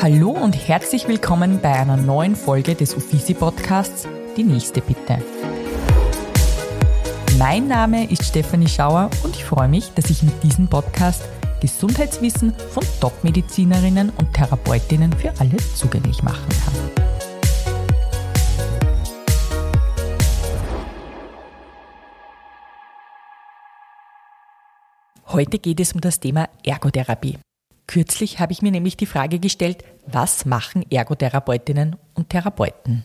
Hallo 0.00 0.30
und 0.30 0.52
herzlich 0.52 1.08
willkommen 1.08 1.58
bei 1.60 1.72
einer 1.72 1.96
neuen 1.96 2.36
Folge 2.36 2.76
des 2.76 2.94
Uffizi 2.94 3.34
Podcasts 3.34 4.06
Die 4.36 4.44
nächste 4.44 4.80
bitte. 4.80 5.18
Mein 7.36 7.66
Name 7.66 8.08
ist 8.08 8.24
Stefanie 8.24 8.68
Schauer 8.68 9.10
und 9.24 9.34
ich 9.34 9.44
freue 9.44 9.66
mich, 9.66 9.92
dass 9.94 10.08
ich 10.08 10.22
mit 10.22 10.40
diesem 10.44 10.68
Podcast 10.68 11.24
Gesundheitswissen 11.60 12.54
von 12.70 12.84
Top-Medizinerinnen 13.00 14.10
und 14.10 14.32
Therapeutinnen 14.34 15.12
für 15.14 15.32
alle 15.40 15.56
zugänglich 15.74 16.22
machen 16.22 16.48
kann. 16.48 16.74
Heute 25.26 25.58
geht 25.58 25.80
es 25.80 25.92
um 25.92 26.00
das 26.00 26.20
Thema 26.20 26.48
Ergotherapie. 26.64 27.38
Kürzlich 27.88 28.38
habe 28.38 28.52
ich 28.52 28.60
mir 28.60 28.70
nämlich 28.70 28.98
die 28.98 29.06
Frage 29.06 29.38
gestellt, 29.40 29.82
was 30.06 30.44
machen 30.44 30.84
Ergotherapeutinnen 30.90 31.96
und 32.14 32.28
Therapeuten? 32.28 33.04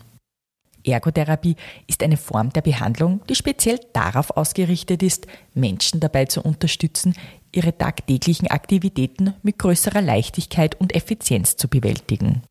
Ergotherapie 0.84 1.56
ist 1.86 2.02
eine 2.02 2.18
Form 2.18 2.50
der 2.50 2.60
Behandlung, 2.60 3.22
die 3.26 3.34
speziell 3.34 3.80
darauf 3.94 4.36
ausgerichtet 4.36 5.02
ist, 5.02 5.26
Menschen 5.54 6.00
dabei 6.00 6.26
zu 6.26 6.42
unterstützen, 6.42 7.14
ihre 7.50 7.76
tagtäglichen 7.76 8.48
Aktivitäten 8.48 9.32
mit 9.42 9.58
größerer 9.58 10.02
Leichtigkeit 10.02 10.78
und 10.78 10.94
Effizienz 10.94 11.56
zu 11.56 11.66
bewältigen. 11.68 12.42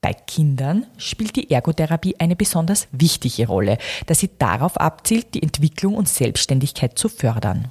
Bei 0.00 0.14
Kindern 0.14 0.86
spielt 0.96 1.36
die 1.36 1.52
Ergotherapie 1.52 2.16
eine 2.18 2.34
besonders 2.34 2.88
wichtige 2.90 3.46
Rolle, 3.46 3.78
da 4.06 4.14
sie 4.14 4.30
darauf 4.38 4.76
abzielt, 4.76 5.34
die 5.34 5.42
Entwicklung 5.44 5.94
und 5.94 6.08
Selbstständigkeit 6.08 6.98
zu 6.98 7.08
fördern. 7.08 7.70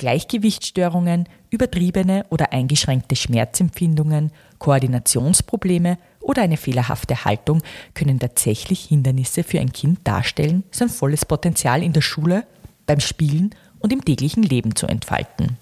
Gleichgewichtsstörungen, 0.00 1.28
übertriebene 1.50 2.24
oder 2.30 2.54
eingeschränkte 2.54 3.16
Schmerzempfindungen, 3.16 4.32
Koordinationsprobleme 4.58 5.98
oder 6.22 6.40
eine 6.40 6.56
fehlerhafte 6.56 7.26
Haltung 7.26 7.62
können 7.92 8.18
tatsächlich 8.18 8.86
Hindernisse 8.86 9.44
für 9.44 9.60
ein 9.60 9.74
Kind 9.74 9.98
darstellen, 10.04 10.64
sein 10.70 10.88
volles 10.88 11.26
Potenzial 11.26 11.82
in 11.82 11.92
der 11.92 12.00
Schule, 12.00 12.46
beim 12.86 12.98
Spielen 13.00 13.54
und 13.78 13.92
im 13.92 14.02
täglichen 14.02 14.42
Leben 14.42 14.74
zu 14.74 14.86
entfalten. 14.86 15.58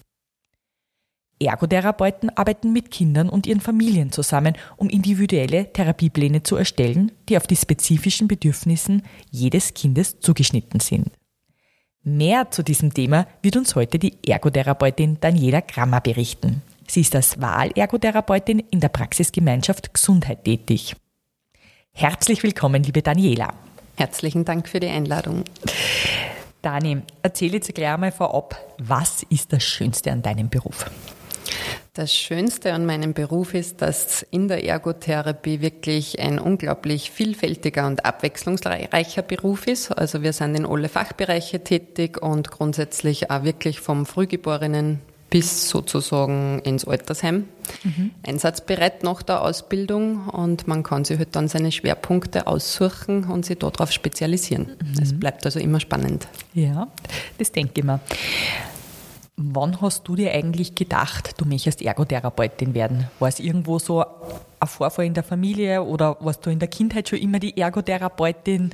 Ergotherapeuten 1.40 2.30
arbeiten 2.30 2.72
mit 2.72 2.92
Kindern 2.92 3.28
und 3.28 3.44
ihren 3.44 3.60
Familien 3.60 4.12
zusammen, 4.12 4.54
um 4.76 4.88
individuelle 4.88 5.72
Therapiepläne 5.72 6.44
zu 6.44 6.54
erstellen, 6.54 7.10
die 7.28 7.36
auf 7.36 7.48
die 7.48 7.56
spezifischen 7.56 8.28
Bedürfnissen 8.28 9.02
jedes 9.32 9.74
Kindes 9.74 10.20
zugeschnitten 10.20 10.78
sind. 10.78 11.10
Mehr 12.08 12.50
zu 12.50 12.62
diesem 12.62 12.94
Thema 12.94 13.26
wird 13.42 13.56
uns 13.56 13.74
heute 13.74 13.98
die 13.98 14.16
Ergotherapeutin 14.26 15.18
Daniela 15.20 15.60
Grammer 15.60 16.00
berichten. 16.00 16.62
Sie 16.86 17.02
ist 17.02 17.14
als 17.14 17.38
Wahlergotherapeutin 17.38 18.60
in 18.70 18.80
der 18.80 18.88
Praxisgemeinschaft 18.88 19.92
Gesundheit 19.92 20.42
tätig. 20.44 20.96
Herzlich 21.92 22.42
willkommen, 22.42 22.82
liebe 22.82 23.02
Daniela. 23.02 23.52
Herzlichen 23.98 24.46
Dank 24.46 24.70
für 24.70 24.80
die 24.80 24.88
Einladung. 24.88 25.44
Dani, 26.62 27.02
erzähl 27.20 27.52
jetzt 27.52 27.74
gleich 27.74 27.92
einmal 27.92 28.12
vorab, 28.12 28.56
was 28.78 29.22
ist 29.24 29.52
das 29.52 29.62
Schönste 29.62 30.10
an 30.10 30.22
deinem 30.22 30.48
Beruf? 30.48 30.90
Das 31.98 32.14
Schönste 32.14 32.74
an 32.74 32.86
meinem 32.86 33.12
Beruf 33.12 33.54
ist, 33.54 33.82
dass 33.82 34.22
in 34.30 34.46
der 34.46 34.64
Ergotherapie 34.64 35.60
wirklich 35.60 36.20
ein 36.20 36.38
unglaublich 36.38 37.10
vielfältiger 37.10 37.88
und 37.88 38.04
abwechslungsreicher 38.04 39.22
Beruf 39.22 39.66
ist. 39.66 39.90
Also 39.90 40.22
wir 40.22 40.32
sind 40.32 40.54
in 40.54 40.64
alle 40.64 40.88
Fachbereiche 40.88 41.64
tätig 41.64 42.22
und 42.22 42.52
grundsätzlich 42.52 43.32
auch 43.32 43.42
wirklich 43.42 43.80
vom 43.80 44.06
Frühgeborenen 44.06 45.00
bis 45.28 45.68
sozusagen 45.68 46.60
ins 46.60 46.84
Altersheim 46.84 47.46
mhm. 47.82 48.12
einsatzbereit 48.24 49.02
nach 49.02 49.22
der 49.22 49.42
Ausbildung 49.42 50.28
und 50.28 50.68
man 50.68 50.84
kann 50.84 51.04
sich 51.04 51.18
halt 51.18 51.34
dann 51.34 51.48
seine 51.48 51.72
Schwerpunkte 51.72 52.46
aussuchen 52.46 53.24
und 53.24 53.44
sich 53.44 53.58
darauf 53.58 53.90
spezialisieren. 53.90 54.76
Es 55.02 55.12
mhm. 55.12 55.18
bleibt 55.18 55.44
also 55.44 55.58
immer 55.58 55.80
spannend. 55.80 56.28
Ja, 56.54 56.86
das 57.38 57.50
denke 57.50 57.72
ich 57.80 57.84
mir. 57.84 57.98
Wann 59.40 59.80
hast 59.80 60.08
du 60.08 60.16
dir 60.16 60.32
eigentlich 60.32 60.74
gedacht, 60.74 61.34
du 61.36 61.44
möchtest 61.44 61.80
Ergotherapeutin 61.80 62.74
werden? 62.74 63.06
War 63.20 63.28
es 63.28 63.38
irgendwo 63.38 63.78
so 63.78 64.04
ein 64.60 64.68
Vorfall 64.68 65.06
in 65.06 65.14
der 65.14 65.22
Familie 65.22 65.82
oder 65.82 66.16
warst 66.20 66.44
du 66.44 66.50
in 66.50 66.58
der 66.58 66.68
Kindheit 66.68 67.08
schon 67.08 67.18
immer 67.18 67.38
die 67.38 67.56
Ergotherapeutin? 67.56 68.70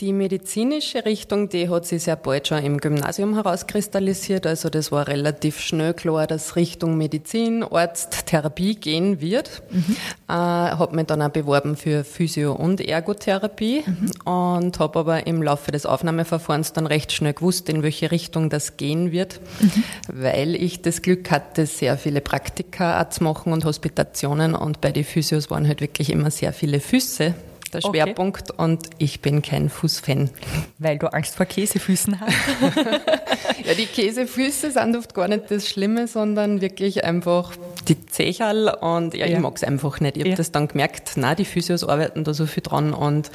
Die 0.00 0.12
medizinische 0.12 1.04
Richtung, 1.04 1.48
die 1.48 1.68
hat 1.68 1.86
sich 1.86 2.02
sehr 2.02 2.16
bald 2.16 2.48
schon 2.48 2.62
im 2.62 2.78
Gymnasium 2.78 3.34
herauskristallisiert. 3.34 4.46
Also 4.46 4.70
das 4.70 4.90
war 4.90 5.06
relativ 5.06 5.60
schnell 5.60 5.94
klar, 5.94 6.26
dass 6.26 6.56
Richtung 6.56 6.98
Medizin, 6.98 7.62
Arzt, 7.62 8.26
Therapie 8.26 8.74
gehen 8.74 9.20
wird. 9.20 9.62
Mhm. 9.70 9.96
Äh, 10.28 10.32
habe 10.32 10.96
mich 10.96 11.06
dann 11.06 11.22
auch 11.22 11.28
beworben 11.28 11.76
für 11.76 12.02
Physio- 12.02 12.54
und 12.54 12.80
Ergotherapie 12.80 13.84
mhm. 13.86 14.10
und 14.30 14.78
habe 14.78 14.98
aber 14.98 15.26
im 15.26 15.42
Laufe 15.42 15.70
des 15.70 15.86
Aufnahmeverfahrens 15.86 16.72
dann 16.72 16.86
recht 16.86 17.12
schnell 17.12 17.34
gewusst, 17.34 17.68
in 17.68 17.82
welche 17.82 18.10
Richtung 18.10 18.50
das 18.50 18.76
gehen 18.76 19.12
wird, 19.12 19.40
mhm. 19.60 19.84
weil 20.12 20.54
ich 20.56 20.82
das 20.82 21.02
Glück 21.02 21.30
hatte, 21.30 21.66
sehr 21.66 21.96
viele 21.98 22.20
Praktika 22.20 23.08
zu 23.10 23.22
machen 23.22 23.52
und 23.52 23.64
Hospitationen 23.64 24.54
und 24.54 24.80
bei 24.80 24.90
den 24.90 25.03
die 25.04 25.10
Physios 25.10 25.50
waren 25.50 25.68
halt 25.68 25.80
wirklich 25.80 26.10
immer 26.10 26.30
sehr 26.30 26.52
viele 26.52 26.80
Füße 26.80 27.34
der 27.72 27.80
Schwerpunkt 27.80 28.52
okay. 28.52 28.62
und 28.62 28.88
ich 28.98 29.20
bin 29.20 29.42
kein 29.42 29.68
Fußfan. 29.68 30.30
Weil 30.78 30.96
du 30.96 31.12
Angst 31.12 31.34
vor 31.34 31.44
Käsefüßen 31.44 32.20
hast? 32.20 32.32
ja, 33.64 33.74
die 33.74 33.86
Käsefüße 33.86 34.70
sind 34.70 34.96
oft 34.96 35.12
gar 35.12 35.26
nicht 35.26 35.50
das 35.50 35.68
Schlimme, 35.68 36.06
sondern 36.06 36.60
wirklich 36.60 37.04
einfach 37.04 37.52
die 37.88 38.06
Zecherl 38.06 38.68
und 38.80 39.14
ja, 39.14 39.26
ja. 39.26 39.34
ich 39.34 39.40
mag 39.40 39.56
es 39.56 39.64
einfach 39.64 40.00
nicht. 40.00 40.16
Ich 40.16 40.22
habe 40.22 40.30
ja. 40.30 40.36
das 40.36 40.52
dann 40.52 40.68
gemerkt, 40.68 41.12
na 41.16 41.34
die 41.34 41.44
Physios 41.44 41.82
arbeiten 41.82 42.22
da 42.22 42.32
so 42.32 42.46
viel 42.46 42.62
dran 42.62 42.94
und 42.94 43.30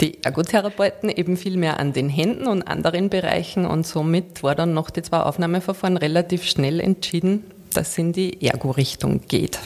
die 0.00 0.22
Ergotherapeuten 0.22 1.10
eben 1.10 1.36
viel 1.36 1.56
mehr 1.56 1.80
an 1.80 1.92
den 1.92 2.08
Händen 2.08 2.46
und 2.46 2.62
anderen 2.62 3.10
Bereichen 3.10 3.66
und 3.66 3.86
somit 3.86 4.42
war 4.44 4.54
dann 4.54 4.74
noch 4.74 4.90
die 4.90 5.02
zwei 5.02 5.20
Aufnahmeverfahren 5.20 5.96
relativ 5.96 6.44
schnell 6.44 6.80
entschieden, 6.80 7.44
dass 7.74 7.88
es 7.88 7.98
in 7.98 8.12
die 8.12 8.46
Ergo-Richtung 8.46 9.22
geht. 9.26 9.58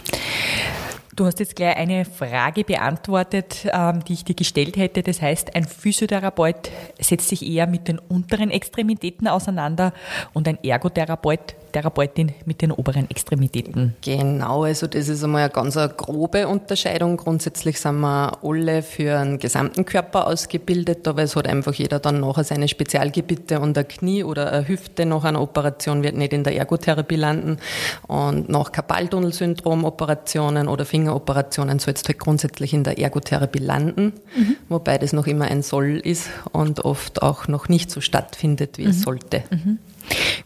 Du 1.17 1.27
hast 1.27 1.41
jetzt 1.41 1.57
gleich 1.57 1.77
eine 1.77 2.05
Frage 2.05 2.63
beantwortet, 2.63 3.67
ähm, 3.73 4.05
die 4.05 4.13
ich 4.13 4.25
dir 4.25 4.35
gestellt 4.37 4.77
hätte. 4.77 5.03
Das 5.03 5.21
heißt, 5.21 5.57
ein 5.57 5.65
Physiotherapeut 5.65 6.71
setzt 7.01 7.29
sich 7.29 7.45
eher 7.45 7.67
mit 7.67 7.89
den 7.89 7.99
unteren 7.99 8.51
Extremitäten 8.51 9.27
auseinander 9.27 9.93
und 10.35 10.47
ein 10.47 10.63
Ergotherapeut 10.63 11.57
Therapeutin 11.71 12.33
mit 12.45 12.63
den 12.63 12.73
oberen 12.73 13.09
Extremitäten. 13.11 13.95
Genau, 14.03 14.65
also 14.65 14.87
das 14.87 15.09
ist 15.09 15.23
einmal 15.25 15.43
eine 15.43 15.51
ganz 15.51 15.77
eine 15.77 15.93
grobe 15.93 16.49
Unterscheidung. 16.49 17.17
Grundsätzlich 17.17 17.81
sind 17.81 18.01
wir 18.01 18.39
alle 18.43 18.83
für 18.83 19.19
einen 19.19 19.39
gesamten 19.39 19.85
Körper 19.85 20.27
ausgebildet, 20.27 21.07
aber 21.09 21.23
es 21.23 21.37
hat 21.37 21.47
einfach 21.47 21.75
jeder 21.75 21.99
dann 21.99 22.21
nachher 22.21 22.45
seine 22.45 22.69
Spezialgebiete 22.69 23.61
und 23.61 23.77
ein 23.79 23.89
Knie 23.89 24.25
oder 24.25 24.53
eine 24.53 24.69
Hüfte 24.69 25.07
nach 25.07 25.25
einer 25.25 25.41
Operation 25.41 26.03
wird 26.03 26.17
nicht 26.17 26.33
in 26.33 26.45
der 26.45 26.57
Ergotherapie 26.57 27.17
landen 27.17 27.59
und 28.07 28.49
nach 28.49 28.73
Kapaltunnelsyndrom-Operationen 28.73 30.69
oder 30.69 30.85
Fingeroperationen 31.11 31.81
soll 31.81 31.95
es 31.95 32.05
halt 32.07 32.21
grundsätzlich 32.21 32.73
in 32.73 32.85
der 32.85 32.99
Ergotherapie 32.99 33.59
landen, 33.59 34.13
mhm. 34.37 34.57
wobei 34.69 34.97
das 34.97 35.13
noch 35.13 35.27
immer 35.27 35.47
ein 35.47 35.63
Soll 35.63 35.97
ist 35.99 36.31
und 36.53 36.85
oft 36.85 37.23
auch 37.23 37.49
noch 37.49 37.69
nicht 37.69 37.91
so 37.91 38.01
stattfindet, 38.01 38.79
wie 38.79 38.85
mhm. 38.85 38.91
es 38.91 39.03
sollte. 39.03 39.43
Mhm. 39.51 39.79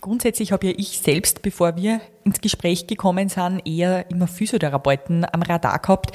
Grundsätzlich 0.01 0.53
habe 0.53 0.69
ja 0.69 0.73
ich 0.77 1.01
selbst, 1.01 1.43
bevor 1.43 1.77
wir 1.77 2.01
ins 2.25 2.41
Gespräch 2.41 2.87
gekommen 2.87 3.29
sind, 3.29 3.61
eher 3.67 4.11
immer 4.11 4.27
Physiotherapeuten 4.27 5.27
am 5.31 5.43
Radar 5.43 5.79
gehabt. 5.79 6.13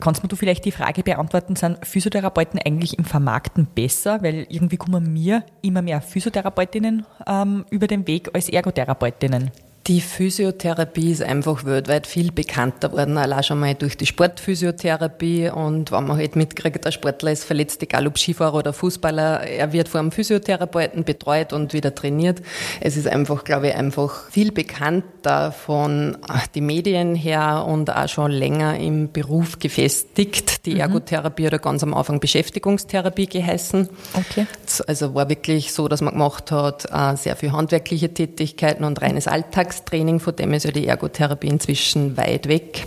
Kannst 0.00 0.22
du 0.26 0.36
vielleicht 0.36 0.64
die 0.64 0.72
Frage 0.72 1.02
beantworten, 1.02 1.56
sind 1.56 1.78
Physiotherapeuten 1.86 2.60
eigentlich 2.64 2.98
im 2.98 3.04
Vermarkten 3.04 3.66
besser? 3.66 4.22
Weil 4.22 4.46
irgendwie 4.48 4.76
kommen 4.76 5.12
mir 5.12 5.44
immer 5.62 5.80
mehr 5.80 6.00
Physiotherapeutinnen 6.00 7.06
ähm, 7.26 7.64
über 7.70 7.86
den 7.86 8.06
Weg 8.06 8.30
als 8.34 8.48
Ergotherapeutinnen. 8.48 9.50
Die 9.88 10.00
Physiotherapie 10.00 11.10
ist 11.10 11.22
einfach 11.22 11.64
weltweit 11.64 12.06
viel 12.06 12.30
bekannter 12.30 12.92
worden, 12.92 13.18
allein 13.18 13.42
schon 13.42 13.58
mal 13.58 13.74
durch 13.74 13.96
die 13.96 14.06
Sportphysiotherapie. 14.06 15.50
Und 15.50 15.90
wenn 15.90 16.06
man 16.06 16.18
halt 16.18 16.36
mitkriegt, 16.36 16.84
der 16.84 16.92
Sportler 16.92 17.32
ist 17.32 17.42
verletzt, 17.42 17.82
egal 17.82 18.06
ob 18.06 18.16
Skifahrer 18.16 18.58
oder 18.58 18.72
Fußballer, 18.72 19.40
er 19.40 19.72
wird 19.72 19.88
vor 19.88 19.98
einem 19.98 20.12
Physiotherapeuten 20.12 21.02
betreut 21.02 21.52
und 21.52 21.72
wieder 21.72 21.92
trainiert. 21.96 22.42
Es 22.80 22.96
ist 22.96 23.08
einfach, 23.08 23.42
glaube 23.42 23.68
ich, 23.68 23.74
einfach 23.74 24.30
viel 24.30 24.52
bekannter 24.52 25.50
von 25.50 26.16
die 26.54 26.60
Medien 26.60 27.16
her 27.16 27.64
und 27.66 27.90
auch 27.90 28.08
schon 28.08 28.30
länger 28.30 28.78
im 28.78 29.10
Beruf 29.10 29.58
gefestigt. 29.58 30.64
Die 30.64 30.74
mhm. 30.74 30.80
Ergotherapie 30.80 31.48
hat 31.48 31.60
ganz 31.60 31.82
am 31.82 31.92
Anfang 31.92 32.20
Beschäftigungstherapie 32.20 33.26
geheißen. 33.26 33.88
Okay. 34.14 34.46
Also 34.86 35.12
war 35.16 35.28
wirklich 35.28 35.72
so, 35.72 35.88
dass 35.88 36.02
man 36.02 36.12
gemacht 36.12 36.52
hat, 36.52 36.86
äh, 36.92 37.16
sehr 37.16 37.34
viel 37.34 37.50
handwerkliche 37.50 38.14
Tätigkeiten 38.14 38.84
und 38.84 39.02
reines 39.02 39.26
Alltags 39.26 39.71
Alltagstraining, 39.72 40.20
von 40.20 40.36
dem 40.36 40.52
ist 40.52 40.64
ja 40.64 40.70
die 40.70 40.86
Ergotherapie 40.86 41.48
inzwischen 41.48 42.16
weit 42.16 42.48
weg. 42.48 42.86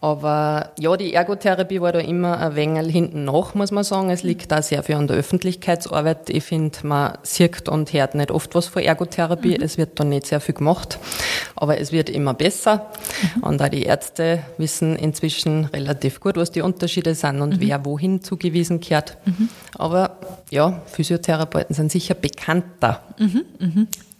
Aber 0.00 0.70
ja, 0.78 0.96
die 0.96 1.12
Ergotherapie 1.12 1.80
war 1.80 1.90
da 1.90 1.98
immer 1.98 2.38
ein 2.38 2.54
wenig 2.54 2.92
hinten 2.92 3.24
nach, 3.24 3.54
muss 3.54 3.72
man 3.72 3.82
sagen. 3.82 4.10
Es 4.10 4.22
liegt 4.22 4.52
da 4.52 4.62
sehr 4.62 4.84
viel 4.84 4.94
an 4.94 5.08
der 5.08 5.16
Öffentlichkeitsarbeit. 5.16 6.30
Ich 6.30 6.44
finde, 6.44 6.78
man 6.84 7.18
sieht 7.24 7.68
und 7.68 7.92
hört 7.92 8.14
nicht 8.14 8.30
oft 8.30 8.54
was 8.54 8.68
von 8.68 8.82
Ergotherapie. 8.82 9.56
Mhm. 9.58 9.64
Es 9.64 9.76
wird 9.76 9.98
da 9.98 10.04
nicht 10.04 10.26
sehr 10.26 10.40
viel 10.40 10.54
gemacht, 10.54 11.00
aber 11.56 11.80
es 11.80 11.90
wird 11.90 12.10
immer 12.10 12.34
besser. 12.34 12.90
Mhm. 13.36 13.42
Und 13.42 13.62
auch 13.62 13.68
die 13.68 13.82
Ärzte 13.82 14.40
wissen 14.56 14.94
inzwischen 14.94 15.64
relativ 15.64 16.20
gut, 16.20 16.36
was 16.36 16.52
die 16.52 16.62
Unterschiede 16.62 17.16
sind 17.16 17.40
und 17.40 17.56
mhm. 17.56 17.60
wer 17.60 17.84
wohin 17.84 18.22
zugewiesen 18.22 18.78
gehört. 18.78 19.16
Mhm. 19.24 19.48
Aber 19.74 20.18
ja, 20.50 20.80
Physiotherapeuten 20.86 21.74
sind 21.74 21.90
sicher 21.90 22.14
bekannter. 22.14 23.02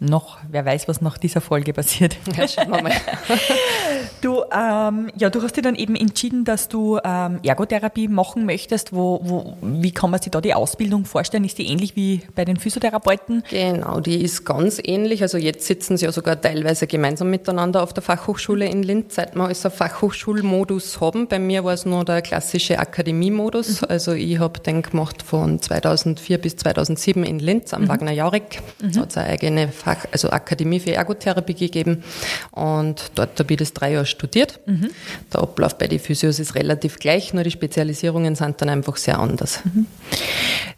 Noch, 0.00 0.38
wer 0.48 0.64
weiß, 0.64 0.86
was 0.86 1.00
nach 1.00 1.18
dieser 1.18 1.40
Folge 1.40 1.72
passiert. 1.72 2.16
Ja, 2.36 2.46
schauen 2.46 2.70
wir 2.70 2.82
mal. 2.82 2.92
du, 4.20 4.44
ähm, 4.52 5.10
ja, 5.16 5.28
du 5.28 5.42
hast 5.42 5.56
dir 5.56 5.62
dann 5.62 5.74
eben 5.74 5.96
entschieden, 5.96 6.44
dass 6.44 6.68
du 6.68 6.98
ähm, 7.04 7.40
Ergotherapie 7.42 8.08
machen 8.08 8.46
möchtest. 8.46 8.92
Wo, 8.92 9.20
wo, 9.22 9.56
wie 9.60 9.90
kann 9.90 10.10
man 10.10 10.22
sich 10.22 10.30
da 10.30 10.40
die 10.40 10.54
Ausbildung 10.54 11.04
vorstellen? 11.04 11.44
Ist 11.44 11.58
die 11.58 11.66
ähnlich 11.66 11.96
wie 11.96 12.22
bei 12.34 12.44
den 12.44 12.56
Physiotherapeuten? 12.56 13.44
Genau, 13.50 14.00
die 14.00 14.22
ist 14.22 14.44
ganz 14.44 14.80
ähnlich. 14.82 15.22
Also 15.22 15.36
jetzt 15.36 15.66
sitzen 15.66 15.96
sie 15.96 16.06
ja 16.06 16.12
sogar 16.12 16.40
teilweise 16.40 16.86
gemeinsam 16.86 17.30
miteinander 17.30 17.82
auf 17.82 17.92
der 17.92 18.02
Fachhochschule 18.02 18.66
in 18.66 18.82
Linz, 18.82 19.16
seit 19.16 19.34
wir 19.34 19.44
also 19.44 19.70
Fachhochschulmodus 19.70 21.00
haben. 21.00 21.28
Bei 21.28 21.38
mir 21.38 21.64
war 21.64 21.74
es 21.74 21.84
nur 21.84 22.04
der 22.04 22.22
klassische 22.22 22.78
Akademiemodus. 22.78 23.82
Mhm. 23.82 23.88
Also 23.90 24.12
ich 24.12 24.38
habe 24.38 24.60
den 24.60 24.82
gemacht 24.82 25.22
von 25.22 25.60
2004 25.60 26.38
bis 26.38 26.56
2007 26.56 27.24
in 27.24 27.38
Linz 27.40 27.74
am 27.74 27.82
mhm. 27.82 27.88
Wagner 27.88 28.12
Jauregg. 28.12 28.60
Mhm. 28.80 28.92
Da 28.92 29.00
hat 29.00 29.10
es 29.10 29.16
eine 29.16 29.28
eigene 29.28 29.68
Fach 29.68 29.88
Fach, 29.88 30.06
also 30.12 30.30
Akademie 30.30 30.80
für 30.80 30.92
Ergotherapie 30.92 31.54
gegeben 31.54 32.02
und 32.50 33.10
dort 33.14 33.38
habe 33.38 33.52
ich 33.54 33.58
das 33.58 33.72
drei 33.72 33.92
Jahre 33.92 34.06
studiert. 34.08 34.60
Mhm. 34.66 34.90
Der 35.32 35.42
Ablauf 35.42 35.78
bei 35.78 35.86
den 35.86 35.98
Physios 35.98 36.38
ist 36.38 36.54
relativ 36.54 36.98
gleich, 36.98 37.32
nur 37.34 37.44
die 37.44 37.50
Spezialisierungen 37.50 38.34
sind 38.34 38.60
dann 38.60 38.68
einfach 38.68 38.96
sehr 38.96 39.18
anders. 39.18 39.60
Mhm. 39.64 39.86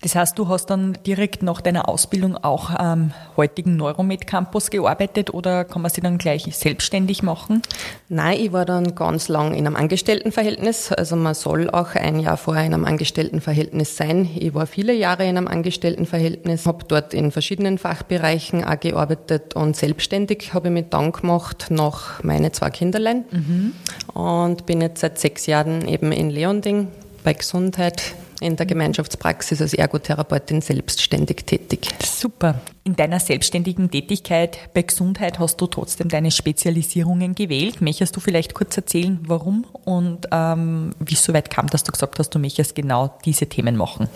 Das 0.02 0.14
heißt, 0.14 0.38
du 0.38 0.48
hast 0.48 0.66
dann 0.66 0.96
direkt 1.04 1.42
nach 1.42 1.60
deiner 1.60 1.88
Ausbildung 1.88 2.36
auch 2.36 2.70
am 2.70 3.12
heutigen 3.36 3.76
Neuromed 3.76 4.26
Campus 4.26 4.70
gearbeitet 4.70 5.34
oder 5.34 5.64
kann 5.64 5.82
man 5.82 5.90
sie 5.90 6.00
dann 6.00 6.16
gleich 6.16 6.44
selbstständig 6.56 7.22
machen? 7.22 7.60
Nein, 8.08 8.40
ich 8.40 8.52
war 8.52 8.64
dann 8.64 8.94
ganz 8.94 9.28
lang 9.28 9.52
in 9.52 9.66
einem 9.66 9.76
Angestelltenverhältnis. 9.76 10.90
Also 10.90 11.16
man 11.16 11.34
soll 11.34 11.68
auch 11.68 11.94
ein 11.94 12.18
Jahr 12.18 12.38
vorher 12.38 12.64
in 12.64 12.72
einem 12.72 12.86
Angestelltenverhältnis 12.86 13.96
sein. 13.96 14.28
Ich 14.38 14.54
war 14.54 14.66
viele 14.66 14.94
Jahre 14.94 15.24
in 15.24 15.36
einem 15.36 15.48
Angestelltenverhältnis, 15.48 16.66
habe 16.66 16.84
dort 16.88 17.12
in 17.12 17.30
verschiedenen 17.30 17.76
Fachbereichen 17.76 18.64
auch 18.64 18.80
gearbeitet 18.80 19.54
und 19.54 19.76
selbstständig 19.76 20.54
habe 20.54 20.68
ich 20.68 20.74
mich 20.74 20.86
dann 20.88 21.12
gemacht 21.12 21.66
nach 21.68 22.22
meine 22.22 22.52
zwei 22.52 22.70
Kinderlein 22.70 23.19
mhm. 23.30 23.72
und 24.14 24.66
bin 24.66 24.80
jetzt 24.80 25.00
seit 25.00 25.18
sechs 25.18 25.46
Jahren 25.46 25.86
eben 25.86 26.12
in 26.12 26.30
Leonding 26.30 26.88
bei 27.24 27.32
Gesundheit 27.34 28.14
in 28.40 28.56
der 28.56 28.64
Gemeinschaftspraxis 28.64 29.60
als 29.60 29.74
Ergotherapeutin 29.74 30.62
selbstständig 30.62 31.44
tätig. 31.44 31.88
Super. 32.02 32.60
In 32.84 32.96
deiner 32.96 33.20
selbstständigen 33.20 33.90
Tätigkeit 33.90 34.58
bei 34.72 34.82
Gesundheit 34.82 35.38
hast 35.38 35.60
du 35.60 35.66
trotzdem 35.66 36.08
deine 36.08 36.30
Spezialisierungen 36.30 37.34
gewählt. 37.34 37.82
Möchtest 37.82 38.16
du 38.16 38.20
vielleicht 38.20 38.54
kurz 38.54 38.76
erzählen, 38.76 39.20
warum 39.26 39.66
und 39.84 40.26
ähm, 40.32 40.92
wie 40.98 41.14
es 41.14 41.22
so 41.22 41.34
weit 41.34 41.50
kam, 41.50 41.66
dass 41.68 41.84
du 41.84 41.92
gesagt 41.92 42.18
hast, 42.18 42.30
du 42.30 42.38
möchtest 42.38 42.74
genau 42.74 43.14
diese 43.26 43.46
Themen 43.46 43.76
machen? 43.76 44.08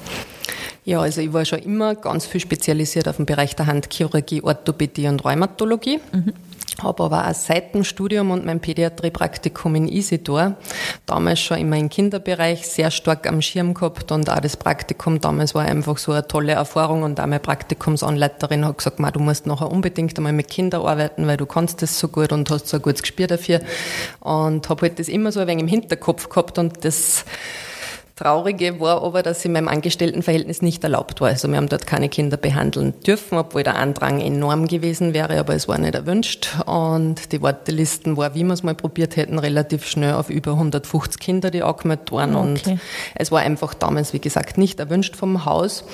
Ja, 0.86 1.00
also 1.00 1.20
ich 1.20 1.32
war 1.32 1.44
schon 1.44 1.60
immer 1.60 1.94
ganz 1.94 2.26
viel 2.26 2.40
spezialisiert 2.40 3.08
auf 3.08 3.16
den 3.16 3.26
Bereich 3.26 3.54
der 3.56 3.66
Handchirurgie, 3.66 4.42
Orthopädie 4.42 5.08
und 5.08 5.24
Rheumatologie. 5.24 6.00
Mhm. 6.12 6.32
Habe 6.82 7.04
aber 7.04 7.28
auch 7.28 7.34
seit 7.34 7.74
dem 7.74 7.84
Studium 7.84 8.30
und 8.30 8.44
meinem 8.44 8.60
Pädiatriepraktikum 8.60 9.74
in 9.76 9.88
Isidor 9.88 10.56
damals 11.06 11.40
schon 11.40 11.58
immer 11.58 11.76
im 11.76 11.88
Kinderbereich 11.88 12.66
sehr 12.66 12.90
stark 12.90 13.28
am 13.28 13.42
Schirm 13.42 13.74
gehabt 13.74 14.10
und 14.10 14.28
auch 14.28 14.40
das 14.40 14.56
Praktikum 14.56 15.20
damals 15.20 15.54
war 15.54 15.64
einfach 15.64 15.98
so 15.98 16.12
eine 16.12 16.26
tolle 16.26 16.52
Erfahrung 16.52 17.04
und 17.04 17.20
auch 17.20 17.26
meine 17.26 17.38
Praktikumsanleiterin 17.38 18.64
hat 18.64 18.78
gesagt, 18.78 18.98
du 18.98 19.20
musst 19.20 19.46
nachher 19.46 19.70
unbedingt 19.70 20.16
einmal 20.18 20.32
mit 20.32 20.48
Kindern 20.48 20.84
arbeiten, 20.84 21.26
weil 21.26 21.36
du 21.36 21.46
kannst 21.46 21.80
das 21.82 21.98
so 21.98 22.08
gut 22.08 22.32
und 22.32 22.50
hast 22.50 22.66
so 22.66 22.78
ein 22.78 22.82
gutes 22.82 23.02
Gespür 23.02 23.28
dafür. 23.28 23.60
Und 24.20 24.68
habe 24.68 24.82
halt 24.82 24.98
das 24.98 25.08
immer 25.08 25.30
so 25.30 25.40
ein 25.40 25.46
wenig 25.46 25.62
im 25.62 25.68
Hinterkopf 25.68 26.28
gehabt 26.28 26.58
und 26.58 26.84
das 26.84 27.24
Traurige 28.16 28.78
war 28.78 29.02
aber, 29.02 29.24
dass 29.24 29.44
in 29.44 29.50
meinem 29.50 29.66
Angestelltenverhältnis 29.66 30.62
nicht 30.62 30.84
erlaubt 30.84 31.20
war. 31.20 31.30
Also 31.30 31.48
wir 31.48 31.56
haben 31.56 31.68
dort 31.68 31.84
keine 31.84 32.08
Kinder 32.08 32.36
behandeln 32.36 32.94
dürfen, 33.00 33.36
obwohl 33.36 33.64
der 33.64 33.74
Andrang 33.74 34.20
enorm 34.20 34.68
gewesen 34.68 35.14
wäre, 35.14 35.36
aber 35.40 35.56
es 35.56 35.66
war 35.66 35.78
nicht 35.78 35.96
erwünscht. 35.96 36.56
Und 36.64 37.32
die 37.32 37.42
Wartelisten 37.42 38.16
war, 38.16 38.36
wie 38.36 38.44
wir 38.44 38.52
es 38.52 38.62
mal 38.62 38.76
probiert 38.76 39.16
hätten, 39.16 39.40
relativ 39.40 39.84
schnell 39.84 40.14
auf 40.14 40.30
über 40.30 40.52
150 40.52 41.18
Kinder, 41.20 41.50
die 41.50 41.64
angemeldet 41.64 42.12
waren. 42.12 42.36
Okay. 42.36 42.70
Und 42.70 42.80
es 43.16 43.32
war 43.32 43.40
einfach 43.40 43.74
damals, 43.74 44.12
wie 44.12 44.20
gesagt, 44.20 44.58
nicht 44.58 44.78
erwünscht 44.78 45.16
vom 45.16 45.44
Haus. 45.44 45.84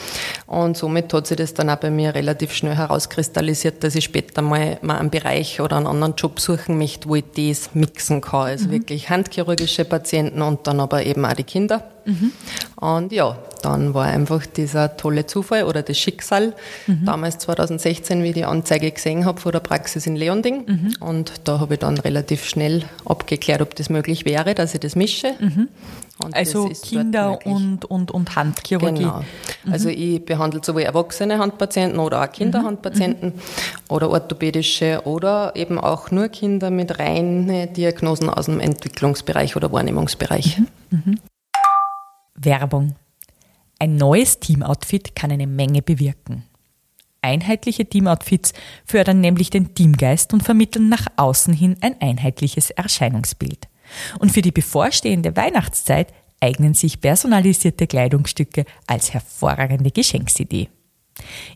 Und 0.46 0.76
somit 0.76 1.14
hat 1.14 1.26
sich 1.26 1.38
das 1.38 1.54
dann 1.54 1.70
auch 1.70 1.76
bei 1.76 1.90
mir 1.90 2.14
relativ 2.14 2.52
schnell 2.52 2.76
herauskristallisiert, 2.76 3.82
dass 3.82 3.94
ich 3.94 4.04
später 4.04 4.42
mal, 4.42 4.76
mal 4.82 4.98
einen 4.98 5.08
Bereich 5.08 5.58
oder 5.62 5.78
einen 5.78 5.86
anderen 5.86 6.16
Job 6.16 6.38
suchen 6.38 6.76
möchte, 6.76 7.08
wo 7.08 7.14
ich 7.14 7.24
das 7.34 7.74
mixen 7.74 8.20
kann. 8.20 8.48
Also 8.48 8.66
mhm. 8.66 8.72
wirklich 8.72 9.08
handchirurgische 9.08 9.86
Patienten 9.86 10.42
und 10.42 10.66
dann 10.66 10.80
aber 10.80 11.06
eben 11.06 11.24
auch 11.24 11.32
die 11.32 11.44
Kinder. 11.44 11.82
Mhm. 12.04 12.32
Und 12.80 13.12
ja, 13.12 13.36
dann 13.62 13.94
war 13.94 14.06
einfach 14.06 14.46
dieser 14.46 14.96
tolle 14.96 15.26
Zufall 15.26 15.64
oder 15.64 15.82
das 15.82 15.98
Schicksal. 15.98 16.54
Mhm. 16.86 17.04
Damals 17.04 17.38
2016, 17.38 18.22
wie 18.22 18.28
ich 18.28 18.34
die 18.34 18.44
Anzeige 18.44 18.90
gesehen 18.90 19.24
habe 19.24 19.40
vor 19.40 19.52
der 19.52 19.60
Praxis 19.60 20.06
in 20.06 20.16
Leonding. 20.16 20.64
Mhm. 20.66 20.94
Und 21.00 21.32
da 21.44 21.60
habe 21.60 21.74
ich 21.74 21.80
dann 21.80 21.98
relativ 21.98 22.44
schnell 22.44 22.84
abgeklärt, 23.04 23.60
ob 23.60 23.74
das 23.74 23.90
möglich 23.90 24.24
wäre, 24.24 24.54
dass 24.54 24.74
ich 24.74 24.80
das 24.80 24.96
mische. 24.96 25.34
Mhm. 25.38 25.68
also 26.32 26.70
Kinder 26.82 27.38
und, 27.44 27.84
und, 27.84 28.10
und 28.10 28.34
Handchirurgie. 28.34 29.02
Genau. 29.02 29.24
Mhm. 29.64 29.72
Also 29.72 29.88
ich 29.90 30.24
behandle 30.24 30.60
sowohl 30.64 30.82
erwachsene 30.82 31.38
Handpatienten 31.38 31.98
oder 31.98 32.22
auch 32.22 32.32
Kinderhandpatienten 32.32 33.34
mhm. 33.34 33.40
oder 33.90 34.10
orthopädische 34.10 35.02
oder 35.04 35.52
eben 35.54 35.78
auch 35.78 36.10
nur 36.10 36.28
Kinder 36.28 36.70
mit 36.70 36.98
reinen 36.98 37.72
Diagnosen 37.74 38.30
aus 38.30 38.46
dem 38.46 38.60
Entwicklungsbereich 38.60 39.56
oder 39.56 39.70
Wahrnehmungsbereich. 39.70 40.62
Werbung. 42.42 42.94
Ein 43.78 43.96
neues 43.96 44.40
Teamoutfit 44.40 45.14
kann 45.14 45.30
eine 45.30 45.46
Menge 45.46 45.82
bewirken. 45.82 46.44
Einheitliche 47.22 47.84
Teamoutfits 47.84 48.54
fördern 48.84 49.20
nämlich 49.20 49.50
den 49.50 49.74
Teamgeist 49.74 50.32
und 50.32 50.42
vermitteln 50.42 50.88
nach 50.88 51.06
außen 51.16 51.52
hin 51.52 51.76
ein 51.82 52.00
einheitliches 52.00 52.70
Erscheinungsbild. 52.70 53.68
Und 54.20 54.32
für 54.32 54.40
die 54.40 54.52
bevorstehende 54.52 55.36
Weihnachtszeit 55.36 56.14
eignen 56.40 56.72
sich 56.72 57.00
personalisierte 57.00 57.86
Kleidungsstücke 57.86 58.64
als 58.86 59.12
hervorragende 59.12 59.90
Geschenksidee. 59.90 60.70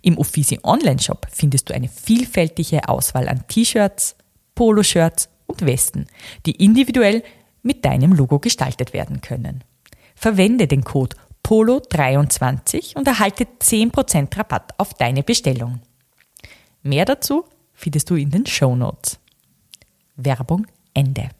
Im 0.02 0.18
Offici 0.18 0.58
Online 0.62 0.98
Shop 1.00 1.26
findest 1.30 1.70
du 1.70 1.74
eine 1.74 1.88
vielfältige 1.88 2.86
Auswahl 2.88 3.28
an 3.28 3.46
T-Shirts, 3.48 4.16
Poloshirts 4.54 5.30
und 5.46 5.64
Westen, 5.64 6.06
die 6.44 6.62
individuell 6.62 7.22
mit 7.62 7.86
deinem 7.86 8.12
Logo 8.12 8.38
gestaltet 8.38 8.92
werden 8.92 9.22
können. 9.22 9.64
Verwende 10.14 10.66
den 10.66 10.84
Code 10.84 11.16
POLO23 11.44 12.96
und 12.96 13.06
erhalte 13.06 13.44
10% 13.44 14.36
Rabatt 14.36 14.72
auf 14.78 14.94
deine 14.94 15.22
Bestellung. 15.22 15.80
Mehr 16.82 17.04
dazu 17.04 17.44
findest 17.74 18.10
du 18.10 18.16
in 18.16 18.30
den 18.30 18.46
Show 18.46 18.74
Notes. 18.74 19.18
Werbung 20.16 20.66
Ende. 20.94 21.30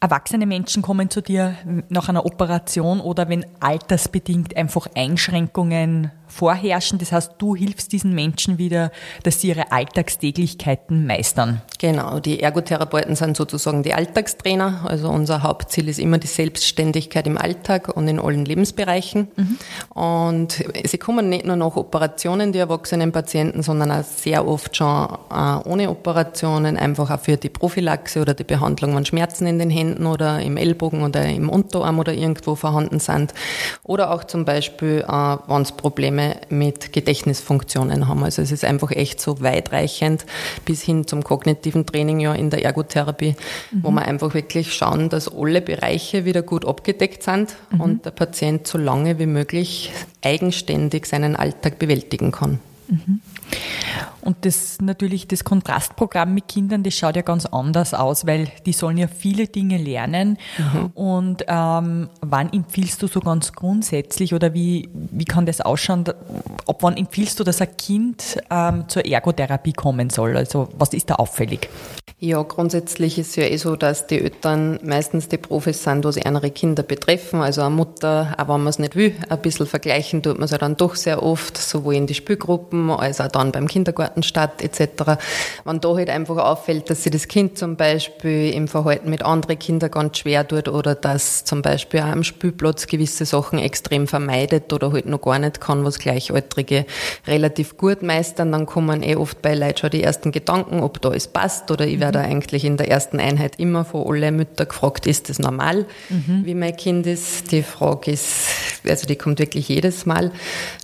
Erwachsene 0.00 0.46
Menschen 0.46 0.80
kommen 0.80 1.10
zu 1.10 1.20
dir 1.20 1.56
nach 1.88 2.08
einer 2.08 2.24
Operation 2.24 3.00
oder 3.00 3.28
wenn 3.28 3.44
altersbedingt 3.58 4.56
einfach 4.56 4.86
Einschränkungen 4.94 6.12
vorherrschen. 6.28 6.98
Das 6.98 7.10
heißt, 7.10 7.32
du 7.38 7.56
hilfst 7.56 7.90
diesen 7.90 8.14
Menschen 8.14 8.58
wieder, 8.58 8.92
dass 9.22 9.40
sie 9.40 9.48
ihre 9.48 9.72
Alltagstäglichkeiten 9.72 11.06
meistern. 11.06 11.62
Genau, 11.78 12.20
die 12.20 12.40
Ergotherapeuten 12.40 13.16
sind 13.16 13.36
sozusagen 13.36 13.82
die 13.82 13.94
Alltagstrainer. 13.94 14.84
Also 14.86 15.08
unser 15.08 15.42
Hauptziel 15.42 15.88
ist 15.88 15.98
immer 15.98 16.18
die 16.18 16.26
Selbstständigkeit 16.26 17.26
im 17.26 17.38
Alltag 17.38 17.88
und 17.96 18.06
in 18.06 18.20
allen 18.20 18.44
Lebensbereichen. 18.44 19.28
Mhm. 19.34 19.58
Und 19.98 20.64
sie 20.84 20.98
kommen 20.98 21.30
nicht 21.30 21.46
nur 21.46 21.56
nach 21.56 21.76
Operationen, 21.76 22.52
die 22.52 22.58
erwachsenen 22.58 23.10
Patienten, 23.10 23.62
sondern 23.62 23.90
auch 23.90 24.04
sehr 24.04 24.46
oft 24.46 24.76
schon 24.76 25.08
ohne 25.64 25.90
Operationen, 25.90 26.76
einfach 26.76 27.10
auch 27.10 27.20
für 27.20 27.38
die 27.38 27.48
Prophylaxe 27.48 28.20
oder 28.20 28.34
die 28.34 28.44
Behandlung 28.44 28.92
von 28.92 29.06
Schmerzen 29.06 29.46
in 29.46 29.58
den 29.58 29.70
Händen 29.70 29.87
oder 29.96 30.40
im 30.40 30.56
Ellbogen 30.56 31.02
oder 31.02 31.24
im 31.24 31.48
Unterarm 31.48 31.98
oder 31.98 32.12
irgendwo 32.12 32.54
vorhanden 32.54 33.00
sind. 33.00 33.34
Oder 33.82 34.10
auch 34.12 34.24
zum 34.24 34.44
Beispiel, 34.44 35.04
wenn 35.06 35.62
es 35.62 35.72
Probleme 35.72 36.36
mit 36.48 36.92
Gedächtnisfunktionen 36.92 38.08
haben. 38.08 38.24
Also 38.24 38.42
es 38.42 38.52
ist 38.52 38.64
einfach 38.64 38.90
echt 38.90 39.20
so 39.20 39.40
weitreichend 39.40 40.26
bis 40.64 40.82
hin 40.82 41.06
zum 41.06 41.24
kognitiven 41.24 41.86
Training 41.86 42.20
ja 42.20 42.34
in 42.34 42.50
der 42.50 42.64
Ergotherapie, 42.64 43.34
mhm. 43.70 43.82
wo 43.82 43.90
wir 43.90 44.02
einfach 44.02 44.34
wirklich 44.34 44.74
schauen, 44.74 45.08
dass 45.08 45.28
alle 45.32 45.60
Bereiche 45.60 46.24
wieder 46.24 46.42
gut 46.42 46.66
abgedeckt 46.66 47.22
sind 47.22 47.56
mhm. 47.70 47.80
und 47.80 48.04
der 48.04 48.10
Patient 48.10 48.66
so 48.66 48.78
lange 48.78 49.18
wie 49.18 49.26
möglich 49.26 49.92
eigenständig 50.22 51.06
seinen 51.06 51.36
Alltag 51.36 51.78
bewältigen 51.78 52.32
kann. 52.32 52.60
Mhm. 52.88 53.20
Und 54.20 54.44
das 54.44 54.78
natürlich 54.80 55.28
das 55.28 55.44
Kontrastprogramm 55.44 56.34
mit 56.34 56.48
Kindern, 56.48 56.82
das 56.82 56.94
schaut 56.94 57.16
ja 57.16 57.22
ganz 57.22 57.46
anders 57.46 57.94
aus, 57.94 58.26
weil 58.26 58.48
die 58.66 58.72
sollen 58.72 58.98
ja 58.98 59.06
viele 59.06 59.46
Dinge 59.46 59.78
lernen. 59.78 60.38
Mhm. 60.58 60.86
Und 60.94 61.44
ähm, 61.48 62.08
wann 62.20 62.52
empfiehlst 62.52 63.02
du 63.02 63.06
so 63.06 63.20
ganz 63.20 63.52
grundsätzlich 63.52 64.34
oder 64.34 64.52
wie, 64.54 64.88
wie 64.92 65.24
kann 65.24 65.46
das 65.46 65.60
ausschauen? 65.60 66.04
Ab 66.08 66.78
wann 66.80 66.96
empfiehlst 66.96 67.38
du, 67.40 67.44
dass 67.44 67.60
ein 67.60 67.76
Kind 67.76 68.38
ähm, 68.50 68.84
zur 68.88 69.06
Ergotherapie 69.06 69.72
kommen 69.72 70.10
soll? 70.10 70.36
Also 70.36 70.68
was 70.76 70.92
ist 70.92 71.10
da 71.10 71.14
auffällig? 71.14 71.68
Ja, 72.20 72.42
grundsätzlich 72.42 73.16
ist 73.16 73.28
es 73.28 73.36
ja 73.36 73.44
eh 73.44 73.56
so, 73.58 73.76
dass 73.76 74.08
die 74.08 74.20
Eltern 74.20 74.80
meistens 74.82 75.28
die 75.28 75.36
Profis 75.36 75.84
sind, 75.84 76.04
wo 76.04 76.10
sie 76.10 76.26
andere 76.26 76.50
Kinder 76.50 76.82
betreffen. 76.82 77.40
Also 77.40 77.60
eine 77.60 77.70
Mutter, 77.70 78.34
auch 78.36 78.48
wenn 78.48 78.62
man 78.62 78.66
es 78.66 78.80
nicht 78.80 78.96
will, 78.96 79.14
ein 79.28 79.40
bisschen 79.40 79.66
vergleichen 79.66 80.20
tut 80.22 80.34
man 80.34 80.46
es 80.46 80.50
ja 80.50 80.58
dann 80.58 80.76
doch 80.76 80.96
sehr 80.96 81.22
oft, 81.22 81.56
sowohl 81.56 81.94
in 81.94 82.08
die 82.08 82.14
Spielgruppen 82.14 82.77
als 82.90 83.20
auch 83.20 83.28
dann 83.28 83.52
beim 83.52 83.66
Kindergartenstart 83.66 84.62
etc. 84.62 85.18
Wenn 85.64 85.80
da 85.80 85.94
halt 85.94 86.10
einfach 86.10 86.36
auffällt, 86.36 86.90
dass 86.90 87.02
sich 87.02 87.12
das 87.12 87.28
Kind 87.28 87.58
zum 87.58 87.76
Beispiel 87.76 88.52
im 88.52 88.68
Verhalten 88.68 89.10
mit 89.10 89.22
anderen 89.22 89.58
Kindern 89.58 89.90
ganz 89.90 90.18
schwer 90.18 90.46
tut 90.46 90.68
oder 90.68 90.94
dass 90.94 91.44
zum 91.44 91.62
Beispiel 91.62 92.00
auch 92.00 92.06
am 92.06 92.24
Spielplatz 92.24 92.86
gewisse 92.86 93.24
Sachen 93.24 93.58
extrem 93.58 94.06
vermeidet 94.06 94.72
oder 94.72 94.92
halt 94.92 95.06
noch 95.06 95.20
gar 95.20 95.38
nicht 95.38 95.60
kann, 95.60 95.84
was 95.84 95.98
Gleichaltrige 95.98 96.86
relativ 97.26 97.76
gut 97.76 98.02
meistern, 98.02 98.52
dann 98.52 98.66
kommen 98.66 99.02
eh 99.02 99.16
oft 99.16 99.42
bei 99.42 99.54
Leuten 99.54 99.78
schon 99.78 99.90
die 99.90 100.02
ersten 100.02 100.32
Gedanken, 100.32 100.80
ob 100.80 101.00
da 101.00 101.12
es 101.12 101.28
passt 101.28 101.70
oder 101.70 101.86
ich 101.86 102.00
werde 102.00 102.20
eigentlich 102.20 102.64
in 102.64 102.76
der 102.76 102.90
ersten 102.90 103.20
Einheit 103.20 103.58
immer 103.58 103.84
von 103.84 104.06
allen 104.06 104.36
Müttern 104.36 104.68
gefragt, 104.68 105.06
ist 105.06 105.28
das 105.28 105.38
normal, 105.38 105.86
mhm. 106.08 106.42
wie 106.44 106.54
mein 106.54 106.76
Kind 106.76 107.06
ist. 107.06 107.50
Die 107.52 107.62
Frage 107.62 108.12
ist, 108.12 108.48
also 108.86 109.06
die 109.06 109.16
kommt 109.16 109.38
wirklich 109.38 109.68
jedes 109.68 110.06
Mal. 110.06 110.30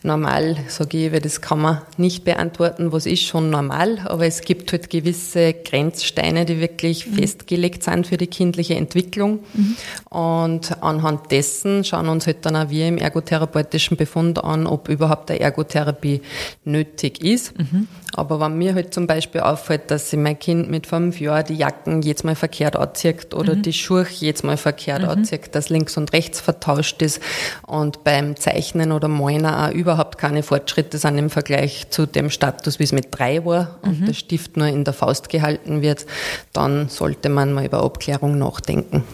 Normal, 0.03 0.57
sage 0.69 1.07
ich, 1.07 1.13
weil 1.13 1.21
das 1.21 1.41
kann 1.41 1.61
man 1.61 1.83
nicht 1.97 2.25
beantworten, 2.25 2.93
was 2.93 3.07
ist 3.07 3.23
schon 3.23 3.51
normal, 3.51 4.01
aber 4.05 4.27
es 4.27 4.43
gibt 4.43 4.73
halt 4.73 4.91
gewisse 4.91 5.53
Grenzsteine, 5.53 6.45
die 6.45 6.61
wirklich 6.61 7.07
mhm. 7.07 7.15
festgelegt 7.15 7.83
sind 7.83 8.07
für 8.07 8.17
die 8.17 8.27
kindliche 8.27 8.75
Entwicklung. 8.75 9.41
Mhm. 9.55 9.77
Und 10.11 10.83
anhand 10.83 11.31
dessen 11.31 11.85
schauen 11.85 12.09
uns 12.09 12.27
halt 12.27 12.45
dann 12.47 12.57
auch 12.57 12.71
wir 12.71 12.89
im 12.89 12.99
ergotherapeutischen 12.99 13.97
Befund 13.97 14.43
an, 14.43 14.67
ob 14.67 14.89
überhaupt 14.89 15.31
eine 15.31 15.41
Ergotherapie 15.41 16.23
nötig 16.65 17.23
ist. 17.23 17.59
Mhm. 17.59 17.89
Aber 18.17 18.39
wenn 18.41 18.57
mir 18.57 18.75
halt 18.75 18.95
zum 18.95 19.07
Beispiel 19.07 19.41
auffällt, 19.41 19.91
dass 19.91 20.11
sich 20.11 20.19
mein 20.19 20.39
Kind 20.39 20.71
mit 20.71 20.87
fünf 20.87 21.21
Jahren 21.21 21.47
die 21.47 21.57
Jacken 21.57 22.03
jetzt 22.03 22.25
mal 22.25 22.37
verkehrt 22.37 22.77
anzieht 22.77 23.35
oder 23.35 23.57
mhm. 23.57 23.63
die 23.63 23.73
Schuhe 23.73 24.07
jetzt 24.21 24.45
mal 24.45 24.57
verkehrt 24.57 25.03
mhm. 25.03 25.09
anzieht, 25.09 25.55
dass 25.55 25.69
links 25.69 25.97
und 25.97 26.13
rechts 26.13 26.41
vertauscht 26.41 27.03
ist 27.03 27.21
und 27.67 28.05
beim 28.05 28.37
Zeichnen 28.37 28.93
oder 28.93 29.09
Malen 29.09 29.47
auch 29.47 29.73
überhaupt 29.73 30.14
keine 30.25 30.43
Fortschritte 30.43 30.97
sind 30.97 31.19
im 31.19 31.29
Vergleich 31.29 31.91
zu 31.91 32.07
dem 32.07 32.31
Status, 32.31 32.79
wie 32.79 32.85
es 32.85 32.93
mit 32.93 33.09
drei 33.11 33.45
war 33.45 33.77
und 33.83 34.01
mhm. 34.01 34.07
der 34.07 34.15
Stift 34.15 34.57
nur 34.57 34.69
in 34.69 34.83
der 34.83 34.95
Faust 34.95 35.29
gehalten 35.29 35.83
wird, 35.83 36.07
dann 36.55 36.89
sollte 36.89 37.29
man 37.29 37.53
mal 37.53 37.67
über 37.67 37.83
Abklärung 37.83 38.39
nachdenken. 38.39 39.05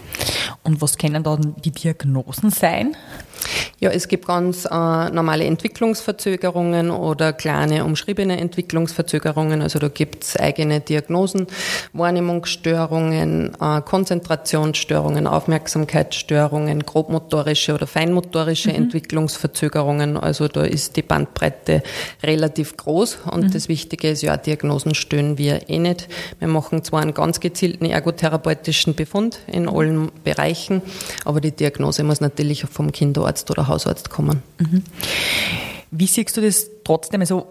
Und 0.62 0.81
was 0.81 0.99
können 0.99 1.25
dann 1.25 1.57
die 1.64 1.73
Diagnosen 1.73 2.50
sein? 2.50 2.97
Ja, 3.83 3.89
es 3.89 4.09
gibt 4.09 4.27
ganz 4.27 4.67
äh, 4.67 4.69
normale 4.69 5.45
Entwicklungsverzögerungen 5.47 6.91
oder 6.91 7.33
kleine 7.33 7.87
umschriebene 7.87 8.39
Entwicklungsverzögerungen. 8.39 9.63
Also 9.63 9.79
da 9.79 9.89
gibt's 9.89 10.37
eigene 10.37 10.81
Diagnosen, 10.81 11.47
Wahrnehmungsstörungen, 11.95 13.57
äh, 13.59 13.81
Konzentrationsstörungen, 13.81 15.27
Aufmerksamkeitsstörungen, 15.27 16.85
grobmotorische 16.85 17.73
oder 17.73 17.87
feinmotorische 17.87 18.69
mhm. 18.69 18.77
Entwicklungsverzögerungen. 18.77 20.19
Also 20.19 20.47
da 20.47 20.65
ist 20.65 20.97
die 20.97 21.03
Bandbreite 21.03 21.83
relativ 22.23 22.77
groß 22.77 23.21
und 23.31 23.45
mhm. 23.45 23.51
das 23.51 23.71
Wichtige 23.71 24.11
ist 24.11 24.21
ja, 24.21 24.37
Diagnosen 24.37 24.95
stellen 24.95 25.39
wir 25.39 25.71
eh 25.71 25.79
nicht. 25.79 26.07
Wir 26.39 26.49
machen 26.49 26.85
zwar 26.85 27.01
einen 27.01 27.15
ganz 27.15 27.41
gezielten 27.41 27.87
ergotherapeutischen 27.87 28.95
Befund 28.95 29.39
in 29.47 29.71
allen 29.71 30.11
Bereichen, 30.23 30.83
aber 31.25 31.41
die 31.41 31.53
Diagnose 31.53 32.05
muss 32.05 32.21
natürlich 32.21 32.65
vom 32.65 32.93
Kinderarzt 32.93 33.51
oder 33.51 33.70
Hausarzt 33.71 34.11
kommen. 34.11 34.43
Mhm. 34.59 34.83
Wie 35.91 36.07
siehst 36.07 36.37
du 36.37 36.41
das 36.41 36.71
trotzdem? 36.85 37.21
Also, 37.21 37.47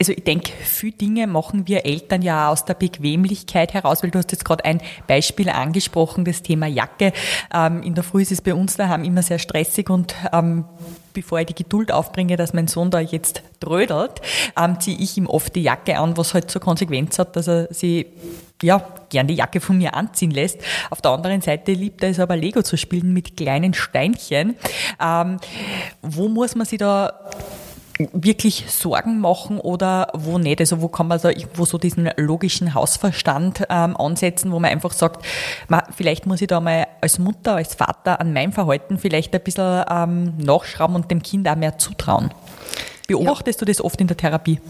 also 0.00 0.12
ich 0.12 0.24
denke, 0.24 0.50
viele 0.64 0.92
Dinge 0.92 1.26
machen 1.26 1.68
wir 1.68 1.84
Eltern 1.84 2.22
ja 2.22 2.48
aus 2.48 2.64
der 2.64 2.74
Bequemlichkeit 2.74 3.74
heraus, 3.74 4.02
weil 4.02 4.10
du 4.10 4.18
hast 4.18 4.32
jetzt 4.32 4.44
gerade 4.44 4.64
ein 4.64 4.80
Beispiel 5.06 5.50
angesprochen, 5.50 6.24
das 6.24 6.42
Thema 6.42 6.66
Jacke. 6.66 7.12
Ähm, 7.52 7.82
in 7.82 7.94
der 7.94 8.02
Früh 8.02 8.22
ist 8.22 8.32
es 8.32 8.40
bei 8.40 8.54
uns 8.54 8.76
daheim 8.76 9.04
immer 9.04 9.22
sehr 9.22 9.38
stressig 9.38 9.90
und 9.90 10.14
ähm, 10.32 10.64
bevor 11.12 11.40
ich 11.40 11.46
die 11.46 11.54
Geduld 11.54 11.92
aufbringe, 11.92 12.36
dass 12.36 12.54
mein 12.54 12.66
Sohn 12.66 12.90
da 12.90 13.00
jetzt 13.00 13.42
trödelt, 13.60 14.22
ähm, 14.58 14.80
ziehe 14.80 14.98
ich 14.98 15.16
ihm 15.18 15.26
oft 15.26 15.54
die 15.54 15.62
Jacke 15.62 15.98
an, 15.98 16.16
was 16.16 16.32
halt 16.32 16.50
zur 16.50 16.62
Konsequenz 16.62 17.18
hat, 17.18 17.36
dass 17.36 17.48
er 17.48 17.68
sie 17.72 18.06
ja, 18.62 18.84
gern 19.10 19.26
die 19.26 19.34
Jacke 19.34 19.60
von 19.60 19.76
mir 19.76 19.94
anziehen 19.94 20.30
lässt. 20.30 20.58
Auf 20.90 21.02
der 21.02 21.10
anderen 21.10 21.40
Seite 21.40 21.72
liebt 21.72 22.02
er 22.02 22.10
es 22.10 22.20
aber 22.20 22.36
Lego 22.36 22.62
zu 22.62 22.76
spielen 22.76 23.12
mit 23.12 23.36
kleinen 23.36 23.74
Steinchen. 23.74 24.56
Ähm, 25.00 25.38
wo 26.00 26.28
muss 26.28 26.54
man 26.54 26.66
sich 26.66 26.78
da 26.78 27.12
wirklich 28.12 28.64
Sorgen 28.68 29.20
machen 29.20 29.58
oder 29.58 30.08
wo 30.14 30.38
nicht? 30.38 30.60
Also 30.60 30.80
wo 30.80 30.88
kann 30.88 31.08
man 31.08 31.20
da 31.20 31.30
wo 31.54 31.64
so 31.64 31.78
diesen 31.78 32.10
logischen 32.16 32.74
Hausverstand 32.74 33.64
ähm, 33.68 33.96
ansetzen, 33.96 34.52
wo 34.52 34.58
man 34.58 34.70
einfach 34.70 34.92
sagt, 34.92 35.24
man, 35.68 35.82
vielleicht 35.96 36.26
muss 36.26 36.40
ich 36.40 36.48
da 36.48 36.60
mal 36.60 36.86
als 37.00 37.18
Mutter, 37.18 37.56
als 37.56 37.74
Vater 37.74 38.20
an 38.20 38.32
meinem 38.32 38.52
Verhalten 38.52 38.98
vielleicht 38.98 39.34
ein 39.34 39.42
bisschen 39.42 39.84
ähm, 39.90 40.34
nachschrauben 40.38 40.96
und 40.96 41.10
dem 41.10 41.22
Kind 41.22 41.48
auch 41.48 41.56
mehr 41.56 41.78
zutrauen. 41.78 42.30
Beobachtest 43.08 43.60
ja. 43.60 43.64
du 43.64 43.70
das 43.70 43.82
oft 43.82 44.00
in 44.00 44.06
der 44.06 44.16
Therapie? 44.16 44.60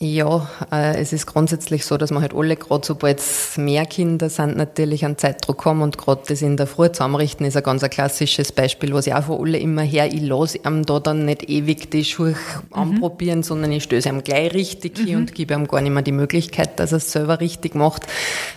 Ja, 0.00 0.48
äh, 0.70 0.96
es 1.00 1.12
ist 1.12 1.26
grundsätzlich 1.26 1.84
so, 1.84 1.96
dass 1.96 2.12
man 2.12 2.22
halt 2.22 2.32
alle, 2.32 2.54
gerade 2.54 2.86
sobald 2.86 3.18
es 3.18 3.58
mehr 3.58 3.84
Kinder 3.84 4.30
sind, 4.30 4.56
natürlich 4.56 5.04
einen 5.04 5.18
Zeitdruck 5.18 5.64
haben 5.64 5.82
und 5.82 5.98
gerade 5.98 6.22
das 6.28 6.40
in 6.40 6.56
der 6.56 6.68
Früh 6.68 6.86
zusammenrichten 6.92 7.44
ist 7.44 7.56
ein 7.56 7.64
ganz 7.64 7.82
ein 7.82 7.90
klassisches 7.90 8.52
Beispiel, 8.52 8.92
was 8.92 9.08
ich 9.08 9.14
auch 9.14 9.24
von 9.24 9.40
alle 9.40 9.58
immer 9.58 9.82
her, 9.82 10.06
ich 10.06 10.20
lasse 10.20 10.58
ihm 10.64 10.86
da 10.86 11.00
dann 11.00 11.24
nicht 11.24 11.50
ewig 11.50 11.90
die 11.90 12.04
Schuhe 12.04 12.30
mhm. 12.30 12.74
anprobieren, 12.74 13.42
sondern 13.42 13.72
ich 13.72 13.82
stöße 13.82 14.08
ihm 14.08 14.22
gleich 14.22 14.54
richtig 14.54 15.00
mhm. 15.00 15.04
hin 15.04 15.16
und 15.16 15.34
gebe 15.34 15.54
ihm 15.54 15.66
gar 15.66 15.80
nicht 15.80 15.90
mehr 15.90 16.02
die 16.02 16.12
Möglichkeit, 16.12 16.78
dass 16.78 16.92
er 16.92 16.98
es 16.98 17.10
selber 17.10 17.40
richtig 17.40 17.74
macht, 17.74 18.06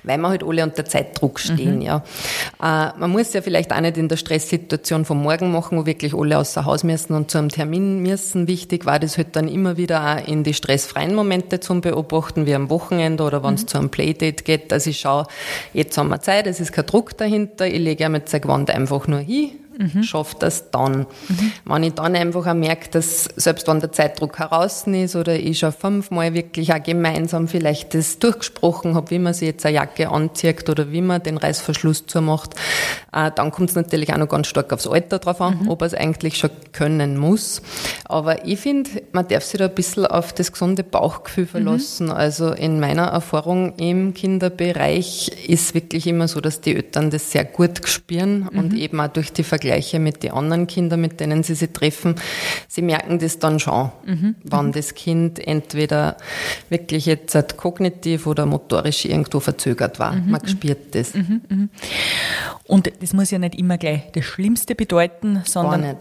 weil 0.03 0.19
wir 0.19 0.29
halt 0.29 0.43
alle 0.43 0.61
unter 0.61 0.85
Zeitdruck 0.85 1.39
stehen, 1.39 1.77
mhm. 1.77 1.81
ja. 1.81 2.03
Äh, 2.61 2.99
man 2.99 3.09
muss 3.09 3.33
ja 3.33 3.41
vielleicht 3.41 3.73
auch 3.73 3.81
nicht 3.81 3.97
in 3.97 4.09
der 4.09 4.17
Stresssituation 4.17 5.05
vom 5.05 5.23
Morgen 5.23 5.51
machen, 5.51 5.75
wo 5.79 5.87
wirklich 5.87 6.13
alle 6.13 6.37
außer 6.37 6.65
Haus 6.65 6.83
müssen 6.83 7.15
und 7.15 7.31
zu 7.31 7.39
einem 7.39 7.49
Termin 7.49 8.03
müssen. 8.03 8.47
Wichtig 8.47 8.85
war 8.85 8.99
das 8.99 9.17
halt 9.17 9.35
dann 9.35 9.47
immer 9.47 9.77
wieder 9.77 10.05
auch 10.05 10.27
in 10.27 10.43
die 10.43 10.53
stressfreien 10.53 11.15
Momente 11.15 11.30
Momente 11.31 11.61
zum 11.61 11.79
Beobachten, 11.79 12.45
wie 12.45 12.53
am 12.53 12.69
Wochenende 12.69 13.23
oder 13.23 13.41
wenn 13.41 13.53
es 13.53 13.63
mhm. 13.63 13.67
zu 13.67 13.77
einem 13.77 13.89
Playdate 13.89 14.43
geht, 14.43 14.69
dass 14.73 14.85
ich 14.85 14.99
schaue, 14.99 15.27
jetzt 15.71 15.97
haben 15.97 16.09
wir 16.09 16.19
Zeit, 16.19 16.45
es 16.45 16.59
ist 16.59 16.73
kein 16.73 16.85
Druck 16.85 17.15
dahinter, 17.17 17.65
ich 17.65 17.79
lege 17.79 18.05
einmal 18.05 18.21
meine 18.29 18.41
Gewand 18.41 18.69
einfach 18.69 19.07
nur 19.07 19.19
hin, 19.19 19.51
mhm. 19.77 20.03
schafft 20.03 20.43
das 20.43 20.71
dann. 20.71 21.05
Mhm. 21.27 21.51
Wenn 21.65 21.83
ich 21.83 21.93
dann 21.93 22.15
einfach 22.15 22.47
auch 22.47 22.53
merke, 22.53 22.89
dass 22.91 23.25
selbst 23.35 23.67
wenn 23.67 23.79
der 23.79 23.91
Zeitdruck 23.91 24.39
heraus 24.39 24.85
ist 24.87 25.15
oder 25.15 25.35
ich 25.35 25.59
schon 25.59 25.71
fünfmal 25.71 26.33
wirklich 26.33 26.73
auch 26.73 26.81
gemeinsam 26.81 27.47
vielleicht 27.47 27.93
das 27.93 28.19
durchgesprochen 28.19 28.95
habe, 28.95 29.11
wie 29.11 29.19
man 29.19 29.33
sich 29.33 29.47
jetzt 29.47 29.65
eine 29.65 29.75
Jacke 29.75 30.09
anzieht 30.09 30.69
oder 30.69 30.91
wie 30.91 31.01
man 31.01 31.23
den 31.23 31.37
Reißverschluss 31.37 32.07
zumacht, 32.07 32.55
äh, 33.13 33.31
dann 33.35 33.51
kommt 33.51 33.69
es 33.69 33.75
natürlich 33.75 34.11
auch 34.13 34.17
noch 34.17 34.29
ganz 34.29 34.47
stark 34.47 34.71
aufs 34.73 34.87
Alter 34.87 35.19
drauf 35.19 35.41
an, 35.41 35.59
mhm. 35.63 35.69
ob 35.69 35.81
er 35.81 35.87
es 35.87 35.93
eigentlich 35.93 36.37
schon 36.37 36.51
können 36.71 37.17
muss. 37.17 37.61
Aber 38.05 38.45
ich 38.45 38.59
finde, 38.59 38.89
man 39.11 39.27
darf 39.27 39.43
sich 39.43 39.57
da 39.59 39.65
ein 39.65 39.75
bisschen 39.75 40.05
auf 40.05 40.33
das 40.33 40.51
gesunde 40.51 40.83
Bauchgefühl 40.83 41.45
mhm. 41.45 41.49
verlassen. 41.49 42.07
Mhm. 42.07 42.13
Also 42.13 42.51
in 42.51 42.79
meiner 42.79 43.07
Erfahrung 43.07 43.75
im 43.77 44.13
Kinderbereich 44.13 45.31
ist 45.47 45.73
wirklich 45.73 46.07
immer 46.07 46.27
so, 46.27 46.41
dass 46.41 46.61
die 46.61 46.75
Eltern 46.75 47.09
das 47.09 47.31
sehr 47.31 47.45
gut 47.45 47.87
spüren 47.87 48.47
und 48.47 48.73
mhm. 48.73 48.77
eben 48.77 48.99
auch 48.99 49.07
durch 49.07 49.33
die 49.33 49.43
Vergleiche 49.43 49.70
Vergleiche 49.71 49.99
mit 49.99 50.23
den 50.23 50.31
anderen 50.31 50.67
Kindern, 50.67 50.99
mit 50.99 51.19
denen 51.19 51.43
sie 51.43 51.55
sich 51.55 51.71
treffen, 51.71 52.15
sie 52.67 52.81
merken 52.81 53.19
das 53.19 53.39
dann 53.39 53.59
schon, 53.59 53.91
mhm. 54.05 54.35
wann 54.43 54.71
das 54.73 54.95
Kind 54.95 55.45
entweder 55.45 56.17
wirklich 56.69 57.05
jetzt 57.05 57.35
halt 57.35 57.55
kognitiv 57.55 58.27
oder 58.27 58.45
motorisch 58.45 59.05
irgendwo 59.05 59.39
verzögert 59.39 59.99
war. 59.99 60.13
Mhm. 60.13 60.31
Man 60.31 60.47
spürt 60.47 60.93
das. 60.93 61.13
Mhm, 61.13 61.41
mhm. 61.47 61.69
Und 62.67 62.91
das 63.01 63.13
muss 63.13 63.31
ja 63.31 63.39
nicht 63.39 63.55
immer 63.55 63.77
gleich 63.77 64.11
das 64.13 64.25
Schlimmste 64.25 64.75
bedeuten, 64.75 65.41
sondern. 65.45 65.95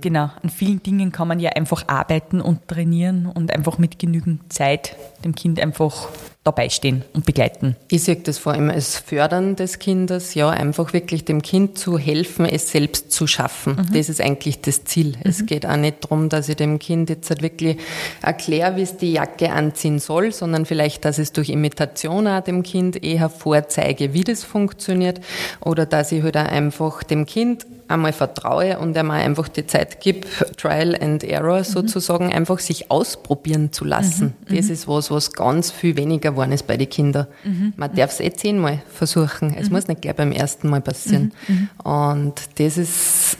Genau, 0.00 0.30
an 0.42 0.50
vielen 0.50 0.82
Dingen 0.82 1.12
kann 1.12 1.28
man 1.28 1.40
ja 1.40 1.50
einfach 1.50 1.84
arbeiten 1.88 2.40
und 2.40 2.66
trainieren 2.68 3.26
und 3.26 3.52
einfach 3.54 3.78
mit 3.78 3.98
genügend 3.98 4.52
Zeit 4.52 4.96
dem 5.24 5.34
Kind 5.34 5.60
einfach 5.60 6.08
dabei 6.42 6.70
stehen 6.70 7.04
und 7.12 7.26
begleiten? 7.26 7.76
Ich 7.90 8.04
sehe 8.04 8.16
das 8.16 8.38
vor 8.38 8.52
allem 8.52 8.70
als 8.70 8.96
Fördern 8.96 9.56
des 9.56 9.78
Kindes, 9.78 10.34
ja, 10.34 10.48
einfach 10.48 10.94
wirklich 10.94 11.24
dem 11.24 11.42
Kind 11.42 11.76
zu 11.76 11.98
helfen, 11.98 12.46
es 12.46 12.72
selbst 12.72 13.12
zu 13.12 13.26
schaffen. 13.26 13.76
Mhm. 13.76 13.94
Das 13.94 14.08
ist 14.08 14.20
eigentlich 14.20 14.60
das 14.62 14.84
Ziel. 14.84 15.08
Mhm. 15.08 15.22
Es 15.24 15.44
geht 15.44 15.66
auch 15.66 15.76
nicht 15.76 16.04
darum, 16.04 16.30
dass 16.30 16.48
ich 16.48 16.56
dem 16.56 16.78
Kind 16.78 17.10
jetzt 17.10 17.28
halt 17.28 17.42
wirklich 17.42 17.76
erkläre, 18.22 18.76
wie 18.76 18.82
es 18.82 18.96
die 18.96 19.12
Jacke 19.12 19.52
anziehen 19.52 19.98
soll, 19.98 20.32
sondern 20.32 20.64
vielleicht, 20.64 21.04
dass 21.04 21.18
es 21.18 21.32
durch 21.32 21.50
Imitation 21.50 22.26
auch 22.26 22.42
dem 22.42 22.62
Kind 22.62 23.02
eher 23.02 23.28
vorzeige, 23.28 24.14
wie 24.14 24.24
das 24.24 24.42
funktioniert 24.42 25.20
oder 25.60 25.84
dass 25.84 26.10
ich 26.10 26.22
halt 26.22 26.38
auch 26.38 26.46
einfach 26.46 27.02
dem 27.02 27.26
Kind 27.26 27.66
einmal 27.90 28.12
vertraue 28.12 28.78
und 28.78 28.96
einmal 28.96 29.20
einfach 29.20 29.48
die 29.48 29.66
Zeit 29.66 30.00
gebe, 30.00 30.26
Trial 30.56 30.96
and 31.00 31.24
Error 31.24 31.58
mhm. 31.58 31.64
sozusagen, 31.64 32.32
einfach 32.32 32.58
sich 32.58 32.90
ausprobieren 32.90 33.72
zu 33.72 33.84
lassen. 33.84 34.34
Mhm. 34.48 34.56
Das 34.56 34.66
mhm. 34.66 34.72
ist 34.72 34.88
was, 34.88 35.10
was 35.10 35.32
ganz 35.32 35.70
viel 35.70 35.96
weniger 35.96 36.30
geworden 36.30 36.52
ist 36.52 36.66
bei 36.66 36.76
den 36.76 36.88
Kindern. 36.88 37.26
Mhm. 37.44 37.72
Man 37.76 37.94
darf 37.94 38.12
es 38.12 38.20
eh 38.20 38.32
zehnmal 38.32 38.82
versuchen. 38.92 39.54
Es 39.54 39.68
mhm. 39.68 39.76
muss 39.76 39.88
nicht 39.88 40.02
gleich 40.02 40.16
beim 40.16 40.32
ersten 40.32 40.68
Mal 40.68 40.80
passieren. 40.80 41.32
Mhm. 41.48 41.68
Und 41.82 42.34
das 42.58 42.78
ist 42.78 43.36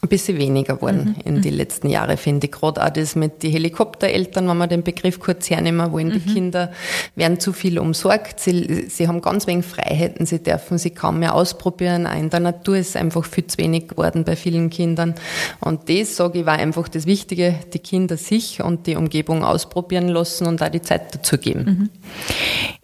ein 0.00 0.08
bisschen 0.08 0.38
weniger 0.38 0.76
geworden 0.76 1.16
mhm. 1.16 1.22
in 1.24 1.42
den 1.42 1.54
mhm. 1.54 1.58
letzten 1.58 1.88
Jahren, 1.88 2.16
finde 2.16 2.46
ich. 2.46 2.52
Gerade 2.52 2.84
auch 2.84 2.90
das 2.90 3.16
mit 3.16 3.42
den 3.42 3.50
Helikoptereltern, 3.50 4.46
wenn 4.48 4.56
wir 4.58 4.68
den 4.68 4.84
Begriff 4.84 5.18
kurz 5.18 5.50
hernehmen 5.50 5.90
wollen, 5.90 6.08
mhm. 6.08 6.12
die 6.12 6.34
Kinder 6.34 6.70
werden 7.16 7.40
zu 7.40 7.52
viel 7.52 7.80
umsorgt. 7.80 8.38
Sie, 8.38 8.86
sie 8.88 9.08
haben 9.08 9.20
ganz 9.20 9.48
wenig 9.48 9.66
Freiheiten, 9.66 10.24
sie 10.24 10.40
dürfen 10.40 10.78
sich 10.78 10.94
kaum 10.94 11.18
mehr 11.18 11.34
ausprobieren. 11.34 12.06
Auch 12.06 12.16
in 12.16 12.30
der 12.30 12.38
Natur 12.38 12.76
ist 12.76 12.96
einfach 12.96 13.24
viel 13.24 13.48
zu 13.48 13.58
wenig 13.58 13.88
geworden 13.88 14.22
bei 14.22 14.36
vielen 14.36 14.70
Kindern. 14.70 15.16
Und 15.58 15.88
das, 15.90 16.14
sage 16.14 16.40
ich, 16.40 16.46
war 16.46 16.54
einfach 16.54 16.86
das 16.88 17.06
Wichtige, 17.06 17.56
die 17.72 17.80
Kinder 17.80 18.16
sich 18.16 18.62
und 18.62 18.86
die 18.86 18.94
Umgebung 18.94 19.42
ausprobieren 19.42 20.06
lassen 20.06 20.46
und 20.46 20.62
auch 20.62 20.68
die 20.68 20.82
Zeit 20.82 21.12
dazu 21.12 21.38
geben. 21.38 21.64
Mhm. 21.64 21.90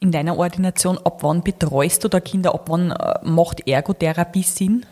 In 0.00 0.10
deiner 0.10 0.36
Ordination, 0.36 0.98
ab 0.98 1.22
wann 1.22 1.44
betreust 1.44 2.02
du 2.02 2.08
da 2.08 2.18
Kinder? 2.18 2.54
Ab 2.54 2.64
wann 2.68 2.90
äh, 2.90 3.18
macht 3.22 3.68
Ergotherapie 3.68 4.42
Sinn? 4.42 4.84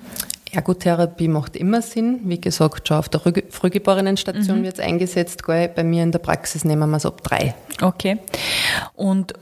Ergotherapie 0.53 1.29
macht 1.29 1.57
immer 1.57 1.81
Sinn. 1.81 2.21
Wie 2.25 2.39
gesagt, 2.39 2.87
schon 2.87 2.99
auf 2.99 3.09
der 3.09 3.21
Frühgeborenenstation 3.21 4.59
mhm. 4.59 4.65
wird 4.65 4.75
es 4.75 4.85
eingesetzt. 4.85 5.43
Bei 5.47 5.83
mir 5.83 6.03
in 6.03 6.13
der 6.13 6.19
Praxis 6.19 6.65
nehmen 6.65 6.91
wir 6.91 6.99
es 6.99 7.07
ab 7.07 7.23
drei. 7.23 7.55
Okay. 7.81 8.19
Und 8.95 9.33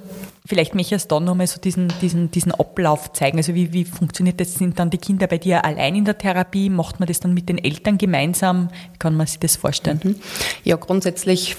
vielleicht 0.47 0.77
möchtest 0.77 1.11
du 1.11 1.17
da 1.17 1.21
nochmal 1.21 1.49
so 1.49 1.61
diesen, 1.61 1.93
diesen, 2.01 2.31
diesen 2.31 2.53
Ablauf 2.53 3.13
zeigen. 3.13 3.39
Also 3.39 3.57
wie, 3.57 3.73
wie 3.73 3.85
funktioniert 3.85 4.41
das? 4.41 4.55
Sind 4.55 4.79
dann 4.79 4.91
die 4.91 4.99
Kinder 4.99 5.27
bei 5.27 5.39
dir 5.39 5.65
allein 5.65 5.97
in 5.97 6.05
der 6.05 6.17
Therapie? 6.17 6.71
Macht 6.71 7.01
man 7.01 7.09
das 7.09 7.19
dann 7.19 7.35
mit 7.35 7.49
den 7.49 7.59
Eltern 7.59 7.99
gemeinsam? 7.99 8.69
Wie 8.93 8.99
kann 8.99 9.17
man 9.17 9.27
sich 9.27 9.41
das 9.41 9.57
vorstellen? 9.57 10.01
Mhm. 10.05 10.17
Ja, 10.63 10.77
grundsätzlich 10.77 11.57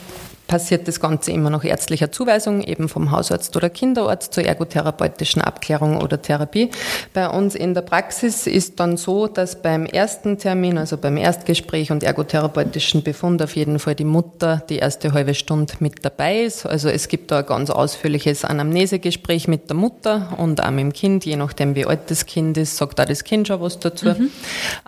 passiert 0.52 0.86
das 0.86 1.00
Ganze 1.00 1.32
immer 1.32 1.50
nach 1.50 1.64
ärztlicher 1.64 2.12
Zuweisung, 2.12 2.62
eben 2.62 2.90
vom 2.90 3.10
Hausarzt 3.10 3.56
oder 3.56 3.70
Kinderarzt 3.70 4.34
zur 4.34 4.44
ergotherapeutischen 4.44 5.42
Abklärung 5.42 6.02
oder 6.02 6.22
Therapie. 6.22 6.70
Bei 7.14 7.30
uns 7.30 7.56
in 7.56 7.74
der 7.74 7.84
Praxis 7.84 8.48
ist 8.48 8.78
dann 8.82 8.98
so, 8.98 9.28
dass 9.28 9.62
beim 9.62 9.86
ersten 9.86 10.38
Termin, 10.38 10.78
also 10.78 10.98
beim 10.98 11.16
Erstgespräch 11.16 11.90
und 11.90 12.04
ergotherapeutischen 12.04 13.02
Befund 13.02 13.42
auf 13.42 13.56
jeden 13.56 13.80
Fall 13.80 13.96
die 13.96 14.04
Mutter 14.04 14.62
die 14.68 14.80
erste 14.80 15.14
halbe 15.14 15.36
Stunde 15.36 15.76
mit 15.80 16.04
dabei 16.04 16.42
ist. 16.42 16.66
Also 16.66 16.90
es 16.90 17.08
gibt 17.08 17.32
da 17.32 17.40
ein 17.40 17.46
ganz 17.46 17.70
ausführliches 17.70 18.44
Anamnesegespräch 18.44 19.48
mit 19.48 19.70
der 19.70 19.78
Mutter 19.78 20.34
und 20.38 20.62
auch 20.62 20.70
mit 20.72 20.82
dem 20.82 20.92
Kind, 20.92 21.24
je 21.24 21.38
nachdem 21.38 21.76
wie 21.76 21.86
alt 21.86 22.12
das 22.12 22.26
Kind 22.26 22.58
ist, 22.58 22.76
sagt 22.76 23.00
auch 23.00 23.06
das 23.06 23.24
Kind 23.24 23.48
schon 23.48 23.62
was 23.62 23.80
dazu. 23.80 24.08
Mhm. 24.08 24.30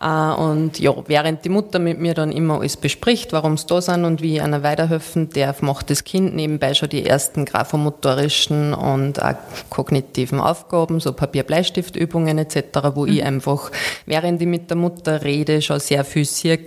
Äh, 0.02 0.34
und 0.34 0.78
ja, 0.80 0.94
während 1.08 1.46
die 1.46 1.50
Mutter 1.50 1.80
mit 1.80 2.02
mir 2.02 2.16
dann 2.16 2.34
immer 2.34 2.56
alles 2.60 2.76
bespricht, 2.76 3.32
warum 3.32 3.54
es 3.54 3.66
da 3.66 3.82
sind 3.82 4.04
und 4.04 4.22
wie 4.22 4.42
einer 4.42 4.62
weiterhelfen, 4.62 5.30
der 5.30 5.53
darf, 5.54 5.62
macht 5.62 5.90
das 5.90 6.04
Kind 6.04 6.36
nebenbei 6.36 6.74
schon 6.74 6.90
die 6.90 7.06
ersten 7.06 7.46
graphomotorischen 7.46 8.74
und 8.74 9.22
auch 9.22 9.36
kognitiven 9.70 10.40
Aufgaben, 10.40 11.00
so 11.00 11.14
Papier-Bleistift-Übungen 11.14 12.38
etc., 12.38 12.80
wo 12.96 13.06
mhm. 13.06 13.14
ich 13.14 13.24
einfach, 13.24 13.72
während 14.06 14.42
ich 14.42 14.48
mit 14.48 14.70
der 14.70 14.78
Mutter 14.78 15.24
rede, 15.24 15.62
schon 15.62 15.80
sehr 15.80 16.04
viel 16.04 16.26
sehe, 16.26 16.60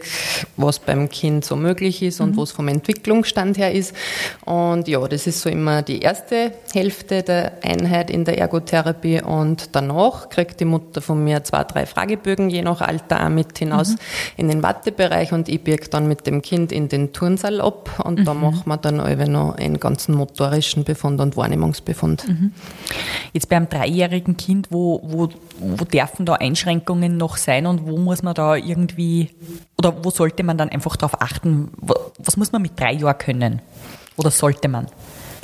was 0.57 0.78
beim 0.78 1.09
Kind 1.09 1.45
so 1.45 1.57
möglich 1.57 2.02
ist 2.02 2.21
und 2.21 2.33
mhm. 2.33 2.37
was 2.38 2.52
vom 2.52 2.69
Entwicklungsstand 2.69 3.59
her 3.59 3.73
ist. 3.73 3.95
Und 4.45 4.88
ja, 4.88 5.07
das 5.07 5.26
ist 5.26 5.40
so 5.40 5.50
immer 5.50 5.83
die 5.83 6.00
erste 6.00 6.52
Hälfte 6.73 7.23
der 7.23 7.52
Einheit 7.62 8.11
in 8.11 8.25
der 8.25 8.38
Ergotherapie 8.38 9.23
und 9.23 9.75
danach 9.75 10.28
kriegt 10.28 10.61
die 10.61 10.64
Mutter 10.64 11.00
von 11.00 11.23
mir 11.23 11.43
zwei, 11.45 11.64
drei 11.64 11.87
Fragebögen, 11.87 12.50
je 12.50 12.62
nach 12.62 12.81
Alter 12.81 13.25
auch 13.25 13.31
mit 13.31 13.59
hinaus 13.59 13.90
mhm. 13.90 13.99
in 14.37 14.49
den 14.49 14.62
Wartebereich 14.62 15.33
und 15.33 15.49
ich 15.49 15.62
birge 15.62 15.88
dann 15.88 16.07
mit 16.09 16.26
dem 16.26 16.43
Kind 16.43 16.73
in 16.73 16.88
den 16.88 17.12
Turnsaal 17.12 17.61
ab 17.61 17.90
und 18.05 18.21
mhm. 18.21 18.25
da 18.25 18.35
machen 18.35 18.62
wir 18.66 18.75
wir 18.76 18.90
dann 18.90 19.00
alle 19.00 19.28
noch 19.28 19.54
einen 19.56 19.80
ganzen 19.80 20.14
motorischen 20.14 20.85
Befund 20.85 21.21
und 21.21 21.37
Wahrnehmungsbefund. 21.37 22.28
Mhm. 22.28 22.52
Jetzt 23.33 23.49
beim 23.49 23.68
dreijährigen 23.68 24.37
Kind, 24.37 24.68
wo, 24.71 25.00
wo, 25.02 25.28
wo 25.59 25.85
dürfen 25.85 26.26
da 26.26 26.35
Einschränkungen 26.35 27.16
noch 27.16 27.37
sein 27.37 27.66
und 27.66 27.87
wo 27.87 27.97
muss 27.99 28.23
man 28.23 28.35
da 28.35 28.56
irgendwie, 28.56 29.30
oder 29.78 30.04
wo 30.04 30.11
sollte 30.11 30.42
man 30.42 30.59
dann 30.59 30.68
einfach 30.68 30.97
darauf 30.97 31.21
achten, 31.21 31.71
was 32.18 32.37
muss 32.37 32.52
man 32.52 32.62
mit 32.62 32.78
drei 32.78 32.92
Jahren 32.92 33.18
können? 33.18 33.62
Oder 34.16 34.30
sollte 34.30 34.68
man? 34.68 34.87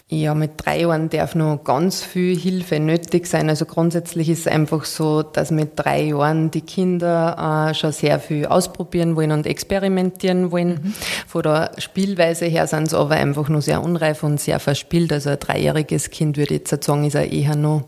Ja, 0.09 0.35
mit 0.35 0.53
drei 0.57 0.81
Jahren 0.81 1.09
darf 1.09 1.35
noch 1.35 1.65
ganz 1.65 2.03
viel 2.03 2.39
Hilfe 2.39 2.79
nötig 2.79 3.27
sein. 3.27 3.49
Also 3.49 3.65
grundsätzlich 3.65 4.29
ist 4.29 4.41
es 4.41 4.47
einfach 4.47 4.85
so, 4.85 5.23
dass 5.23 5.51
mit 5.51 5.71
drei 5.77 6.03
Jahren 6.03 6.51
die 6.51 6.61
Kinder 6.61 7.71
äh, 7.71 7.75
schon 7.75 7.93
sehr 7.93 8.21
viel 8.21 8.45
ausprobieren 8.45 9.17
wollen 9.17 9.33
und 9.33 9.47
experimentieren 9.47 10.51
wollen. 10.51 10.81
Mhm. 10.83 10.95
Von 11.27 11.43
der 11.45 11.71
Spielweise 11.79 12.45
her 12.45 12.67
sind 12.67 12.91
sie 12.91 12.99
aber 12.99 13.15
einfach 13.15 13.49
nur 13.49 13.63
sehr 13.63 13.83
unreif 13.83 14.23
und 14.23 14.39
sehr 14.39 14.61
verspielt. 14.61 15.13
Also 15.15 15.31
ein 15.31 15.39
dreijähriges 15.39 16.11
Kind 16.11 16.37
würde 16.37 16.57
ich 16.57 16.71
jetzt 16.71 16.85
sagen, 16.85 17.05
ist 17.05 17.15
er 17.15 17.33
eher 17.33 17.57
noch 17.57 17.85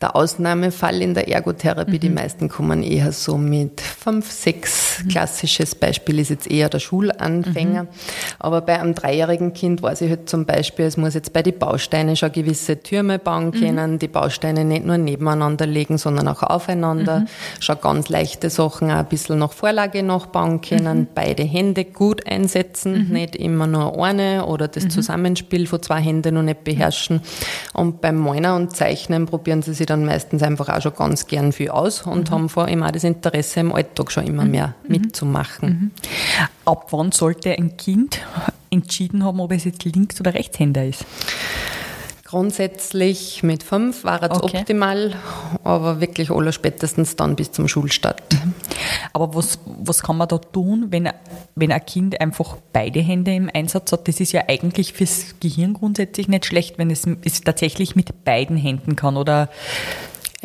der 0.00 0.14
Ausnahmefall 0.14 1.00
in 1.00 1.14
der 1.14 1.28
Ergotherapie. 1.28 1.96
Mhm. 1.96 2.00
Die 2.00 2.10
meisten 2.10 2.48
kommen 2.48 2.82
eher 2.82 3.12
so 3.12 3.38
mit 3.38 3.80
fünf, 3.80 4.30
sechs. 4.30 5.02
Mhm. 5.02 5.08
Klassisches 5.08 5.74
Beispiel 5.74 6.18
ist 6.18 6.30
jetzt 6.30 6.50
eher 6.50 6.68
der 6.68 6.80
Schulanfänger. 6.80 7.84
Mhm. 7.84 7.88
Aber 8.38 8.60
bei 8.60 8.78
einem 8.78 8.94
dreijährigen 8.94 9.54
Kind 9.54 9.82
weiß 9.82 10.02
ich 10.02 10.10
halt 10.10 10.28
zum 10.28 10.44
Beispiel, 10.44 10.84
es 10.84 10.96
muss 10.96 11.14
jetzt 11.14 11.32
bei 11.32 11.42
den 11.42 11.58
Bausteinen 11.58 12.16
schon 12.16 12.32
gewisse 12.32 12.82
Türme 12.82 13.18
bauen 13.18 13.46
mhm. 13.46 13.52
können, 13.52 13.98
die 13.98 14.08
Bausteine 14.08 14.64
nicht 14.64 14.84
nur 14.84 14.98
nebeneinander 14.98 15.66
legen, 15.66 15.96
sondern 15.96 16.28
auch 16.28 16.42
aufeinander. 16.42 17.20
Mhm. 17.20 17.26
Schon 17.60 17.80
ganz 17.80 18.08
leichte 18.10 18.50
Sachen 18.50 18.90
auch 18.90 18.96
ein 18.96 19.06
bisschen 19.06 19.38
nach 19.38 19.52
Vorlage 19.52 20.02
nachbauen 20.02 20.60
können, 20.60 21.00
mhm. 21.00 21.06
beide 21.14 21.42
Hände 21.42 21.84
gut 21.84 22.26
einsetzen, 22.26 23.08
nicht 23.10 23.34
immer 23.36 23.66
nur 23.66 24.02
eine 24.04 24.44
oder 24.46 24.68
das 24.68 24.88
Zusammenspiel 24.88 25.66
von 25.66 25.82
zwei 25.82 26.00
Händen 26.00 26.34
noch 26.34 26.42
nicht 26.42 26.64
beherrschen. 26.64 27.20
Und 27.72 28.00
beim 28.00 28.16
Moiner 28.16 28.56
und 28.56 28.76
Zeichnen 28.76 29.26
probieren 29.26 29.62
sie 29.62 29.72
sich 29.72 29.85
sich 29.86 29.94
dann 29.94 30.04
meistens 30.04 30.42
einfach 30.42 30.68
auch 30.68 30.82
schon 30.82 30.94
ganz 30.94 31.26
gern 31.26 31.52
viel 31.52 31.70
aus 31.70 32.02
und 32.02 32.30
mhm. 32.30 32.34
haben 32.34 32.48
vor 32.48 32.64
allem 32.64 32.82
auch 32.82 32.90
das 32.90 33.04
Interesse 33.04 33.60
im 33.60 33.72
Alltag 33.72 34.10
schon 34.10 34.26
immer 34.26 34.44
mhm. 34.44 34.50
mehr 34.50 34.74
mhm. 34.82 34.90
mitzumachen. 34.90 35.68
Mhm. 35.68 35.90
Ab 36.64 36.88
wann 36.90 37.12
sollte 37.12 37.52
ein 37.52 37.76
Kind 37.76 38.20
entschieden 38.70 39.24
haben, 39.24 39.40
ob 39.40 39.52
es 39.52 39.64
jetzt 39.64 39.84
Links- 39.84 40.20
oder 40.20 40.34
Rechtshänder 40.34 40.84
ist? 40.84 41.04
Grundsätzlich 42.26 43.44
mit 43.44 43.62
fünf 43.62 44.02
war 44.02 44.20
es 44.20 44.42
okay. 44.42 44.58
optimal, 44.58 45.14
aber 45.62 46.00
wirklich 46.00 46.28
aller 46.28 46.50
spätestens 46.50 47.14
dann 47.14 47.36
bis 47.36 47.52
zum 47.52 47.68
Schulstart. 47.68 48.20
Mhm. 48.32 48.52
Aber 49.12 49.36
was, 49.36 49.60
was 49.64 50.02
kann 50.02 50.16
man 50.16 50.26
da 50.26 50.38
tun, 50.38 50.88
wenn, 50.90 51.08
wenn 51.54 51.70
ein 51.70 51.86
Kind 51.86 52.20
einfach 52.20 52.56
beide 52.72 52.98
Hände 52.98 53.32
im 53.32 53.48
Einsatz 53.54 53.92
hat? 53.92 54.08
Das 54.08 54.18
ist 54.18 54.32
ja 54.32 54.42
eigentlich 54.48 54.92
fürs 54.92 55.36
Gehirn 55.38 55.74
grundsätzlich 55.74 56.26
nicht 56.26 56.46
schlecht, 56.46 56.78
wenn 56.78 56.90
es, 56.90 57.04
es 57.22 57.42
tatsächlich 57.42 57.94
mit 57.94 58.24
beiden 58.24 58.56
Händen 58.56 58.96
kann. 58.96 59.16
Oder 59.16 59.48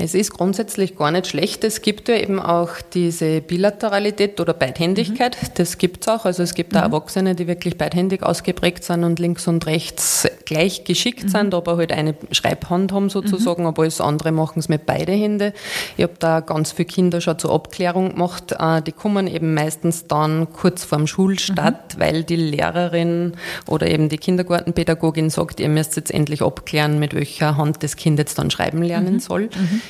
es 0.04 0.16
ist 0.16 0.32
grundsätzlich 0.32 0.98
gar 0.98 1.12
nicht 1.12 1.28
schlecht. 1.28 1.64
Es 1.64 1.82
gibt 1.84 2.10
ja 2.10 2.16
eben 2.16 2.40
auch 2.40 2.70
diese 2.94 3.40
Bilateralität 3.42 4.40
oder 4.40 4.54
Beidhändigkeit. 4.54 5.38
Mhm. 5.40 5.48
Das 5.56 5.78
gibt 5.78 6.02
es 6.02 6.08
auch. 6.08 6.26
Also 6.26 6.42
es 6.42 6.56
gibt 6.56 6.74
mhm. 6.74 6.80
auch 6.80 6.84
Erwachsene, 6.84 7.36
die 7.36 7.48
wirklich 7.48 7.78
beidhändig 7.78 8.24
ausgeprägt 8.24 8.84
sind 8.84 9.04
und 9.04 9.20
links 9.20 9.48
und 9.48 9.66
rechts 9.68 10.28
gleich 10.46 10.86
geschickt 10.86 11.26
mhm. 11.26 11.30
sind, 11.30 11.54
aber 11.54 11.78
halt 11.78 11.92
eine 11.92 12.16
Schreibhand 12.32 12.92
haben 12.92 13.10
sozusagen, 13.10 13.62
mhm. 13.62 13.68
aber 13.68 13.84
alles 13.84 14.02
andere 14.02 14.32
machen 14.32 14.60
es 14.60 14.70
mit 14.70 14.88
beide 14.88 15.12
Hände. 15.12 15.54
Ich 15.98 16.04
habe 16.04 16.14
da 16.18 16.40
ganz 16.40 16.72
viele 16.72 16.88
Kinder 16.88 17.22
schon 17.22 17.38
zur 17.38 17.54
Abklärung 17.54 18.14
gemacht. 18.14 18.56
Äh, 18.58 18.82
die 18.82 18.94
kommen 18.94 19.28
eben 19.28 19.54
meistens 19.54 20.08
dann 20.08 20.52
kurz 20.52 20.84
vorm 20.84 21.06
Schulstart, 21.06 21.96
mhm. 21.96 22.00
weil 22.00 22.24
die 22.24 22.38
Lehrerin 22.38 23.34
oder 23.68 23.88
eben 23.88 24.10
die 24.10 24.18
Kindergartenpädagogin 24.18 25.30
sagt, 25.30 25.60
ihr 25.60 25.70
müsst 25.70 25.96
jetzt 25.96 26.12
endlich 26.12 26.42
abklären, 26.42 26.98
mit 26.98 27.14
welcher 27.14 27.58
Hand 27.58 27.84
das 27.84 27.96
Kind 27.96 28.18
jetzt 28.18 28.40
dann 28.40 28.50
schreiben 28.50 28.82
lernen 28.82 29.16
mhm. 29.16 29.20
soll. 29.20 29.50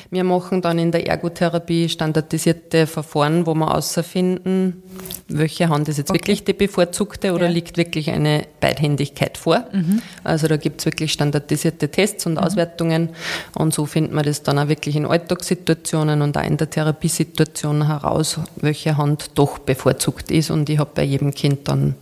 Wir 0.09 0.23
machen 0.23 0.61
dann 0.61 0.79
in 0.79 0.91
der 0.91 1.07
Ergotherapie 1.07 1.89
standardisierte 1.89 2.87
Verfahren, 2.87 3.45
wo 3.45 3.53
wir 3.53 3.75
außerfinden, 3.75 4.81
welche 5.27 5.69
Hand 5.69 5.87
ist 5.87 5.97
jetzt 5.97 6.09
okay. 6.09 6.19
wirklich 6.19 6.43
die 6.43 6.53
bevorzugte 6.53 7.33
oder 7.33 7.45
ja. 7.45 7.51
liegt 7.51 7.77
wirklich 7.77 8.09
eine 8.11 8.45
Beidhändigkeit 8.59 9.37
vor. 9.37 9.65
Mhm. 9.71 10.01
Also 10.23 10.47
da 10.47 10.57
gibt 10.57 10.81
es 10.81 10.85
wirklich 10.85 11.13
standardisierte 11.13 11.89
Tests 11.89 12.25
und 12.25 12.33
mhm. 12.33 12.39
Auswertungen 12.39 13.09
und 13.55 13.73
so 13.73 13.85
findet 13.85 14.13
man 14.13 14.25
das 14.25 14.43
dann 14.43 14.59
auch 14.59 14.67
wirklich 14.67 14.95
in 14.95 15.05
Alltagssituationen 15.05 16.21
und 16.21 16.37
auch 16.37 16.43
in 16.43 16.57
der 16.57 16.69
Therapiesituation 16.69 17.87
heraus, 17.87 18.39
welche 18.55 18.97
Hand 18.97 19.31
doch 19.35 19.59
bevorzugt 19.59 20.31
ist 20.31 20.49
und 20.49 20.69
ich 20.69 20.79
habe 20.79 20.91
bei 20.93 21.03
jedem 21.03 21.33
Kind 21.33 21.67
dann 21.67 21.95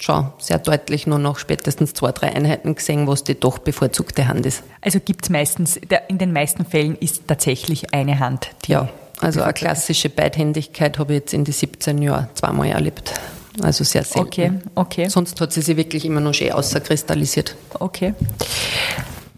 schon 0.00 0.32
sehr 0.38 0.58
deutlich 0.58 1.06
nur 1.06 1.18
noch 1.18 1.38
spätestens 1.38 1.94
zwei, 1.94 2.12
drei 2.12 2.34
Einheiten 2.34 2.74
gesehen, 2.74 3.06
was 3.06 3.24
die 3.24 3.38
doch 3.38 3.58
bevorzugte 3.58 4.28
Hand 4.28 4.46
ist. 4.46 4.62
Also 4.80 5.00
gibt 5.00 5.24
es 5.24 5.30
meistens, 5.30 5.80
in 6.08 6.18
den 6.18 6.32
meisten 6.32 6.64
Fällen 6.64 6.96
ist 6.96 7.26
tatsächlich 7.26 7.92
eine 7.94 8.18
Hand. 8.18 8.50
Die 8.66 8.72
ja, 8.72 8.88
also 9.20 9.42
eine 9.42 9.52
klassische 9.52 10.10
Beidhändigkeit 10.10 10.98
habe 10.98 11.14
ich 11.14 11.20
jetzt 11.20 11.34
in 11.34 11.44
die 11.44 11.52
17 11.52 12.02
Jahren 12.02 12.28
zweimal 12.34 12.68
erlebt. 12.68 13.14
Also 13.62 13.84
sehr 13.84 14.04
selten. 14.04 14.26
Okay, 14.26 14.52
okay. 14.74 15.08
Sonst 15.08 15.40
hat 15.40 15.52
sie 15.52 15.62
sich 15.62 15.76
wirklich 15.76 16.04
immer 16.04 16.20
noch 16.20 16.34
schön 16.34 16.52
außerkristallisiert. 16.52 17.56
Okay. 17.78 18.14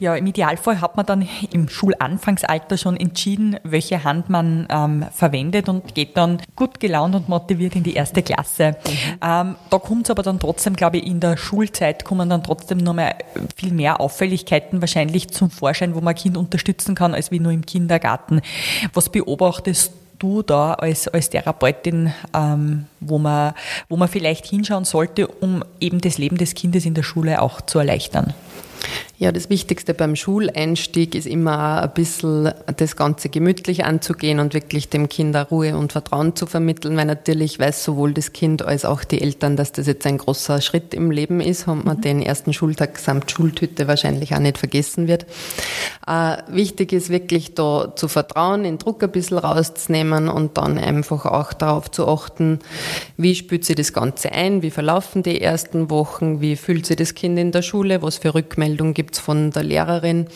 Ja, 0.01 0.15
im 0.15 0.27
Idealfall 0.27 0.81
hat 0.81 0.97
man 0.97 1.07
dann 1.07 1.29
im 1.53 1.69
Schulanfangsalter 1.69 2.77
schon 2.77 2.97
entschieden, 2.97 3.57
welche 3.65 4.05
Hand 4.05 4.31
man 4.31 4.69
ähm, 4.71 5.07
verwendet 5.13 5.69
und 5.69 5.95
geht 5.95 6.17
dann 6.17 6.41
gut 6.55 6.79
gelaunt 6.79 7.17
und 7.17 7.29
motiviert 7.29 7.75
in 7.75 7.83
die 7.83 7.95
erste 7.95 8.23
Klasse. 8.23 8.77
Mhm. 8.87 8.93
Ähm, 9.23 9.57
da 9.71 9.79
kommt 9.79 10.07
es 10.07 10.11
aber 10.11 10.23
dann 10.23 10.39
trotzdem, 10.39 10.77
glaube 10.77 10.99
ich, 10.99 11.07
in 11.07 11.19
der 11.19 11.37
Schulzeit 11.37 12.05
kommen 12.05 12.31
dann 12.31 12.45
trotzdem 12.45 12.79
noch 12.79 12.95
mal 12.95 13.15
viel 13.57 13.73
mehr 13.73 14.01
Auffälligkeiten 14.01 14.81
wahrscheinlich 14.81 15.31
zum 15.31 15.51
Vorschein, 15.51 15.95
wo 15.97 16.01
man 16.01 16.15
Kind 16.15 16.37
unterstützen 16.37 16.95
kann, 16.95 17.15
als 17.15 17.33
wie 17.33 17.41
nur 17.41 17.53
im 17.53 17.67
Kindergarten. 17.67 18.41
Was 18.95 19.09
beobachtest 19.09 19.93
du 20.19 20.43
da 20.43 20.75
als, 20.75 21.09
als 21.09 21.31
Therapeutin, 21.31 22.13
ähm, 22.35 22.87
wo, 23.01 23.19
man, 23.19 23.55
wo 23.89 23.97
man 23.97 24.09
vielleicht 24.09 24.47
hinschauen 24.47 24.85
sollte, 24.85 25.27
um 25.27 25.65
eben 25.81 26.01
das 26.01 26.19
Leben 26.19 26.37
des 26.37 26.55
Kindes 26.55 26.85
in 26.85 26.95
der 26.95 27.03
Schule 27.03 27.43
auch 27.43 27.61
zu 27.61 27.79
erleichtern? 27.79 28.35
Ja, 29.21 29.33
das 29.33 29.51
Wichtigste 29.51 29.95
beim 29.95 30.15
Schuleinstieg 30.15 31.17
ist 31.17 31.27
immer 31.27 31.83
ein 31.83 31.91
bisschen 31.93 32.53
das 32.77 32.95
Ganze 32.95 33.29
gemütlich 33.29 33.85
anzugehen 33.85 34.39
und 34.39 34.55
wirklich 34.55 34.91
dem 34.91 35.09
Kind 35.09 35.35
Ruhe 35.51 35.77
und 35.77 35.91
Vertrauen 35.91 36.37
zu 36.37 36.47
vermitteln, 36.47 36.97
weil 36.97 37.07
natürlich 37.07 37.59
weiß 37.59 37.83
sowohl 37.83 38.13
das 38.13 38.33
Kind 38.33 38.63
als 38.63 38.85
auch 38.85 39.03
die 39.03 39.21
Eltern, 39.21 39.57
dass 39.57 39.73
das 39.73 39.89
jetzt 39.89 40.07
ein 40.07 40.19
großer 40.19 40.61
Schritt 40.61 40.95
im 40.95 41.11
Leben 41.11 41.41
ist 41.41 41.67
und 41.67 41.85
man 41.85 41.97
mhm. 41.97 42.03
den 42.03 42.23
ersten 42.23 42.53
Schultag 42.53 42.97
samt 42.97 43.29
Schultüte 43.33 43.89
wahrscheinlich 43.89 44.37
auch 44.37 44.39
nicht 44.39 44.57
vergessen 44.57 45.09
wird. 45.09 45.27
Äh, 46.07 46.37
wichtig 46.47 46.93
ist 46.93 47.11
wirklich 47.11 47.55
da 47.55 47.93
zu 47.97 48.07
vertrauen, 48.07 48.63
den 48.63 48.79
Druck 48.79 49.03
ein 49.03 49.11
bisschen 49.11 49.39
rauszunehmen 49.39 50.29
und 50.29 50.57
dann 50.59 50.79
einfach 50.79 51.27
auch 51.27 51.53
darauf 51.55 51.91
zu 51.91 52.07
achten, 52.07 52.61
wie 53.17 53.35
spürt 53.35 53.65
sie 53.65 53.75
das 53.75 53.93
Ganze 53.93 54.31
ein, 54.31 54.63
wie 54.63 54.71
verlaufen 54.71 55.25
die 55.25 55.41
ersten 55.41 55.91
Wochen, 55.91 56.41
wie 56.41 56.55
fühlt 56.55 56.87
sich 56.87 56.97
das 56.97 57.15
Kind 57.15 57.37
in 57.37 57.51
der 57.51 57.63
Schule, 57.63 58.01
was 58.01 58.19
für 58.19 58.33
Rückmeldung 58.33 58.95
gibt 58.95 59.08
gibt's 59.09 59.21
von 59.21 59.51
der 59.53 59.63
Lehrerin. 59.63 60.27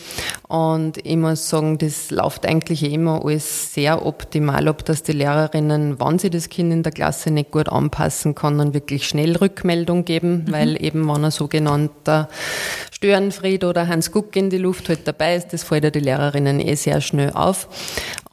Und 0.47 0.97
ich 1.05 1.15
muss 1.15 1.47
sagen, 1.47 1.77
das 1.77 2.09
läuft 2.09 2.47
eigentlich 2.47 2.83
immer 2.83 3.23
alles 3.23 3.71
sehr 3.71 4.03
optimal, 4.03 4.67
ob 4.67 4.83
das 4.83 5.03
die 5.03 5.11
Lehrerinnen, 5.11 5.99
wann 5.99 6.17
sie 6.17 6.31
das 6.31 6.49
Kind 6.49 6.73
in 6.73 6.81
der 6.81 6.91
Klasse 6.91 7.29
nicht 7.29 7.51
gut 7.51 7.69
anpassen 7.69 8.33
kann, 8.33 8.57
dann 8.57 8.73
wirklich 8.73 9.07
schnell 9.07 9.35
Rückmeldung 9.35 10.05
geben, 10.05 10.45
mhm. 10.47 10.51
weil 10.51 10.83
eben, 10.83 11.07
wenn 11.07 11.25
ein 11.25 11.31
sogenannter 11.31 12.29
Störenfried 12.91 13.63
oder 13.63 13.87
Hans 13.87 14.11
Guck 14.11 14.35
in 14.35 14.49
die 14.49 14.57
Luft 14.57 14.89
halt 14.89 15.07
dabei 15.07 15.35
ist, 15.35 15.53
das 15.53 15.63
fällt 15.63 15.83
ja 15.83 15.91
die 15.91 15.99
Lehrerinnen 15.99 16.59
eh 16.59 16.73
sehr 16.73 16.99
schnell 17.01 17.29
auf. 17.31 17.67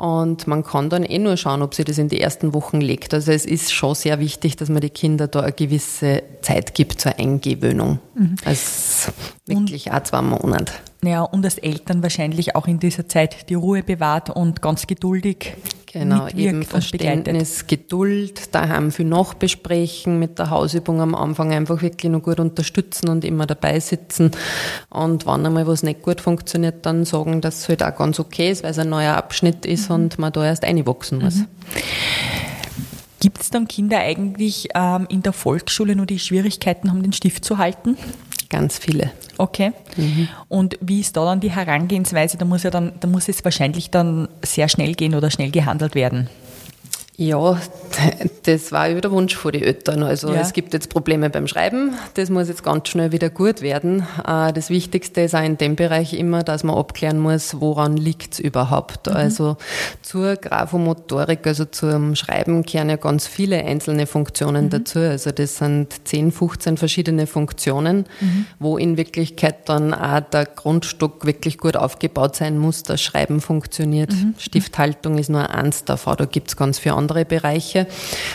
Und 0.01 0.47
man 0.47 0.65
kann 0.65 0.89
dann 0.89 1.05
eh 1.05 1.19
nur 1.19 1.37
schauen, 1.37 1.61
ob 1.61 1.75
sie 1.75 1.85
das 1.85 1.99
in 1.99 2.09
die 2.09 2.23
ersten 2.23 2.55
Wochen 2.55 2.81
legt. 2.81 3.13
Also 3.13 3.33
es 3.33 3.45
ist 3.45 3.71
schon 3.71 3.95
sehr 3.95 4.19
wichtig, 4.19 4.57
dass 4.57 4.71
man 4.71 4.81
die 4.81 4.89
Kinder 4.89 5.29
da 5.29 5.41
eine 5.41 5.53
gewisse 5.53 6.23
Zeit 6.41 6.73
gibt 6.73 7.03
zur 7.03 7.19
Eingewöhnung. 7.19 7.99
Mhm. 8.15 8.37
Also 8.47 9.13
wirklich 9.45 9.89
und, 9.89 9.93
auch 9.93 10.03
zwei 10.05 10.23
Monate. 10.23 10.73
Ja, 11.05 11.21
und 11.21 11.45
als 11.45 11.59
Eltern 11.59 12.03
wahrscheinlich 12.03 12.57
auch 12.57 12.67
in 12.67 12.79
dieser 12.79 13.09
Zeit 13.09 13.51
die 13.51 13.55
Ruhe 13.57 13.83
bewahrt 13.83 14.31
und 14.31 14.63
ganz 14.63 14.87
geduldig 14.87 15.53
Genau, 15.93 16.29
eben 16.29 16.63
Verständnis, 16.63 17.67
Geduld, 17.67 18.55
daheim 18.55 18.93
viel 18.93 19.07
nachbesprechen, 19.07 20.21
mit 20.21 20.39
der 20.39 20.51
Hausübung 20.51 21.01
am 21.01 21.17
Anfang 21.17 21.53
einfach 21.53 21.83
wirklich 21.83 22.13
noch 22.13 22.23
gut 22.23 22.39
unterstützen 22.39 23.09
und 23.09 23.25
immer 23.25 23.47
dabei 23.47 23.81
sitzen. 23.81 24.31
Und 24.89 25.27
wenn 25.27 25.45
einmal 25.45 25.67
was 25.67 25.83
nicht 25.83 26.03
gut 26.03 26.21
funktioniert, 26.21 26.87
dann 26.87 27.05
sagen, 27.05 27.41
dass 27.41 27.63
es 27.63 27.69
halt 27.69 27.83
auch 27.83 27.97
ganz 27.97 28.21
okay 28.21 28.53
ist, 28.53 28.63
weil 28.63 28.71
es 28.71 28.79
ein 28.79 28.89
neuer 28.89 29.17
Abschnitt 29.17 29.67
ist 29.67 29.89
mhm. 29.89 29.97
und 29.97 30.19
man 30.21 30.33
da 30.33 30.45
erst 30.45 30.65
einwachsen 30.65 31.19
muss. 31.19 31.37
Mhm. 31.37 31.47
Gibt 33.19 33.41
es 33.41 33.51
dann 33.51 33.67
Kinder 33.67 33.99
eigentlich 33.99 34.69
ähm, 34.75 35.07
in 35.11 35.23
der 35.23 35.33
Volksschule 35.33 35.97
nur 35.97 36.07
die 36.07 36.21
Schwierigkeiten 36.21 36.91
haben, 36.91 37.03
den 37.03 37.13
Stift 37.13 37.45
zu 37.45 37.59
halten? 37.59 37.97
Ganz 38.51 38.79
viele. 38.79 39.13
Okay. 39.39 39.73
Mhm. 39.97 40.29
Und 40.49 40.77
wie 40.81 41.01
ist 41.01 41.17
da 41.17 41.25
dann 41.25 41.41
die 41.41 41.53
Herangehensweise? 41.53 42.37
Da 42.37 42.45
muss 42.45 42.65
ja 42.65 42.71
dann, 42.71 42.93
da 43.01 43.07
muss 43.07 43.29
es 43.29 43.45
wahrscheinlich 43.45 43.91
dann 43.91 44.29
sehr 44.45 44.69
schnell 44.69 44.95
gehen 44.95 45.15
oder 45.15 45.31
schnell 45.31 45.53
gehandelt 45.53 45.95
werden. 45.95 46.29
Ja, 47.21 47.61
das 48.45 48.73
war 48.73 48.89
über 48.89 49.03
der 49.03 49.11
Wunsch 49.11 49.37
von 49.37 49.53
den 49.53 49.63
Eltern. 49.63 50.03
Also 50.03 50.33
ja. 50.33 50.41
es 50.41 50.55
gibt 50.55 50.73
jetzt 50.73 50.89
Probleme 50.89 51.29
beim 51.29 51.47
Schreiben, 51.47 51.93
das 52.15 52.31
muss 52.31 52.49
jetzt 52.49 52.65
ganz 52.65 52.89
schnell 52.89 53.13
wieder 53.13 53.29
gut 53.29 53.61
werden. 53.61 54.07
Äh, 54.27 54.55
das 54.55 54.71
Wichtigste 54.71 55.21
ist 55.21 55.35
auch 55.35 55.45
in 55.45 55.59
dem 55.59 55.77
Bereich 55.77 56.15
immer, 56.15 56.43
dass 56.43 56.65
man 56.65 56.79
abklären 56.79 57.19
muss, 57.19 57.61
woran 57.61 57.99
liegt 57.99 58.33
es 58.33 58.41
überhaupt. 58.41 59.07
Mhm. 59.07 59.17
Also 59.17 59.59
zur 60.01 60.37
Graphomotorik, 60.37 61.47
also 61.47 61.67
zum 61.67 62.17
Schreiben 62.17 62.65
kehren 62.65 62.89
ja 62.89 62.97
ganz 62.97 63.27
viele 63.27 63.63
einzelne 63.67 64.07
Funktionen 64.07 64.65
mhm. 64.65 64.71
dazu. 64.71 65.01
Also 65.01 65.31
das 65.31 65.59
sind 65.59 66.09
10, 66.09 66.33
15 66.33 66.79
verschiedene 66.79 67.27
Funktionen, 67.27 68.07
mhm. 68.21 68.47
wo 68.59 68.79
in 68.79 68.97
Wirklichkeit 68.97 69.69
dann 69.69 69.93
auch 69.93 70.21
der 70.21 70.47
Grundstock 70.47 71.27
wirklich 71.27 71.59
gut 71.59 71.77
aufgebaut 71.77 72.35
sein 72.37 72.57
muss, 72.57 72.83
dass 72.83 73.03
Schreiben 73.03 73.43
funktioniert. 73.43 74.11
Mhm. 74.13 74.37
Stifthaltung 74.39 75.19
ist 75.19 75.29
nur 75.29 75.51
eins 75.51 75.85
davon, 75.85 76.17
da 76.17 76.25
gibt 76.25 76.49
es 76.49 76.57
ganz 76.57 76.79
viele 76.79 76.95
andere 76.95 77.10
andere 77.11 77.25
Bereiche. 77.25 77.87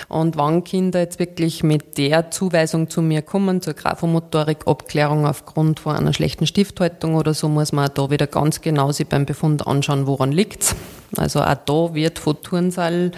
Und 0.10 0.38
wenn 0.38 0.64
Kinder 0.64 1.00
jetzt 1.00 1.20
wirklich 1.20 1.64
mit 1.64 1.98
der 1.98 2.32
Zuweisung 2.32 2.90
zu 2.90 3.02
mir 3.02 3.22
kommen, 3.22 3.62
zur 3.62 3.74
Graphomotorik, 3.74 4.68
Abklärung 4.68 5.26
aufgrund 5.26 5.80
von 5.80 5.96
einer 5.96 6.14
schlechten 6.14 6.46
Stifthaltung 6.46 7.16
oder 7.16 7.34
so, 7.34 7.48
muss 7.48 7.72
man 7.72 7.90
da 7.94 8.10
wieder 8.10 8.28
ganz 8.28 8.62
genau 8.62 8.92
sich 8.92 9.08
beim 9.08 9.26
Befund 9.26 9.66
anschauen, 9.66 10.08
woran 10.08 10.32
liegt's. 10.32 10.76
Also 11.18 11.42
auch 11.42 11.56
da 11.66 11.94
wird 11.94 12.20
von 12.20 12.42
Turnsaal 12.42 13.12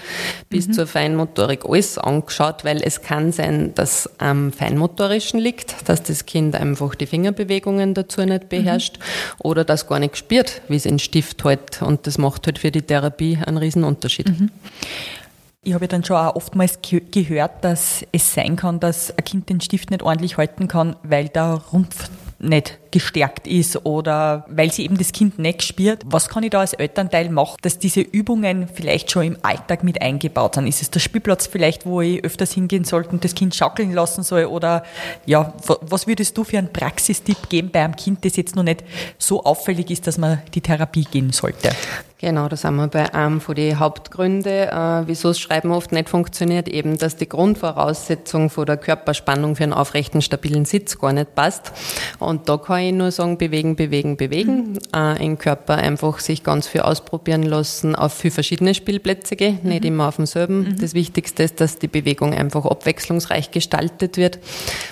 bis 0.50 0.68
mhm. 0.68 0.74
zur 0.74 0.88
Feinmotorik 0.88 1.66
alles 1.66 1.98
angeschaut, 1.98 2.64
weil 2.64 2.82
es 2.84 3.02
kann 3.02 3.32
sein, 3.32 3.74
dass 3.74 4.10
am 4.20 4.52
Feinmotorischen 4.52 5.40
liegt, 5.40 5.90
dass 5.90 6.04
das 6.04 6.26
Kind 6.26 6.56
einfach 6.56 6.94
die 6.94 7.08
Fingerbewegungen 7.08 7.94
dazu 7.96 8.22
nicht 8.22 8.50
beherrscht 8.50 9.00
mhm. 9.00 9.36
oder 9.40 9.64
das 9.64 9.88
gar 9.88 10.00
nicht 10.00 10.18
spürt, 10.18 10.62
wie 10.68 10.76
es 10.76 10.86
in 10.86 11.00
Stift 11.00 11.44
hält. 11.44 11.82
Und 11.82 12.06
das 12.06 12.18
macht 12.18 12.46
halt 12.46 12.60
für 12.60 12.72
die 12.72 12.82
Therapie 12.82 13.40
einen 13.44 13.58
riesen 13.58 13.84
Unterschied. 13.84 14.30
Mhm. 14.30 14.52
Ich 15.68 15.74
habe 15.74 15.90
dann 15.90 16.02
schon 16.02 16.16
auch 16.16 16.38
oftmals 16.38 16.80
gehört, 16.82 17.66
dass 17.66 18.06
es 18.14 18.34
sein 18.34 18.56
kann, 18.56 18.80
dass 18.80 19.12
ein 19.12 19.26
Kind 19.26 19.50
den 19.50 19.60
Stift 19.60 19.92
nicht 19.92 20.02
ordentlich 20.02 20.38
halten 20.38 20.70
kann, 20.70 20.96
weil 21.04 21.28
der 21.28 21.62
Rumpf 21.74 22.10
nicht 22.40 22.80
gestärkt 22.98 23.46
ist 23.48 23.86
oder 23.86 24.46
weil 24.50 24.72
sie 24.72 24.84
eben 24.84 24.98
das 24.98 25.12
Kind 25.12 25.38
nicht 25.38 25.62
spürt. 25.62 26.02
Was 26.06 26.30
kann 26.30 26.44
ich 26.44 26.50
da 26.50 26.62
als 26.62 26.74
Elternteil 26.74 27.30
machen, 27.30 27.58
dass 27.62 27.78
diese 27.78 28.02
Übungen 28.02 28.68
vielleicht 28.74 29.12
schon 29.12 29.24
im 29.24 29.38
Alltag 29.44 29.84
mit 29.84 30.02
eingebaut 30.02 30.56
sind? 30.56 30.68
Ist 30.68 30.82
es 30.82 30.90
der 30.90 31.00
Spielplatz 31.00 31.46
vielleicht, 31.46 31.86
wo 31.86 32.02
ich 32.02 32.24
öfters 32.24 32.54
hingehen 32.54 32.86
sollte 32.86 33.10
und 33.10 33.24
das 33.24 33.36
Kind 33.36 33.54
schaukeln 33.54 33.94
lassen 33.94 34.24
soll? 34.24 34.46
Oder 34.46 34.84
ja, 35.26 35.54
was 35.82 36.08
würdest 36.08 36.38
du 36.38 36.44
für 36.44 36.58
einen 36.58 36.74
Praxistipp 36.74 37.50
geben 37.50 37.70
bei 37.72 37.84
einem 37.84 37.96
Kind, 37.96 38.26
das 38.26 38.36
jetzt 38.36 38.56
noch 38.56 38.64
nicht 38.64 38.84
so 39.20 39.44
auffällig 39.44 39.92
ist, 39.92 40.08
dass 40.08 40.18
man 40.18 40.42
die 40.54 40.62
Therapie 40.62 41.04
gehen 41.04 41.32
sollte? 41.32 41.70
Genau, 42.20 42.48
da 42.48 42.56
sind 42.56 42.76
wir 42.78 42.88
bei 42.88 43.14
einem 43.14 43.40
von 43.40 43.54
den 43.54 43.78
Hauptgründen, 43.78 44.70
äh, 44.70 45.04
wieso 45.06 45.28
das 45.28 45.40
Schreiben 45.40 45.70
oft 45.70 45.92
nicht 45.92 46.10
funktioniert, 46.10 46.68
eben, 46.68 46.98
dass 46.98 47.16
die 47.16 47.30
Grundvoraussetzung 47.30 48.50
von 48.50 48.66
der 48.66 48.78
Körperspannung 48.78 49.56
für 49.56 49.62
einen 49.62 49.74
aufrechten, 49.74 50.24
stabilen 50.24 50.66
Sitz 50.66 50.98
gar 50.98 51.14
nicht 51.14 51.36
passt. 51.36 51.72
Und 52.18 52.50
da 52.50 52.58
kann 52.58 52.80
ich 52.80 52.87
nur 52.92 53.12
sagen, 53.12 53.38
bewegen, 53.38 53.76
bewegen, 53.76 54.18
bewegen. 54.18 54.74
Mhm. 54.74 54.80
Äh, 54.96 55.26
Im 55.26 55.38
Körper 55.38 55.76
einfach 55.76 56.20
sich 56.20 56.44
ganz 56.44 56.68
viel 56.68 56.82
ausprobieren 56.82 57.44
lassen, 57.44 57.96
auf 57.96 58.14
viel 58.14 58.32
verschiedene 58.32 58.74
Spielplätze 58.74 59.36
gehen, 59.36 59.60
mhm. 59.64 59.70
nicht 59.70 59.86
immer 59.86 60.08
auf 60.08 60.18
demselben. 60.18 60.60
Mhm. 60.60 60.78
Das 60.80 60.94
Wichtigste 60.94 61.44
ist, 61.44 61.62
dass 61.62 61.80
die 61.80 61.88
Bewegung 61.88 62.34
einfach 62.34 62.66
abwechslungsreich 62.66 63.52
gestaltet 63.52 64.18
wird. 64.18 64.40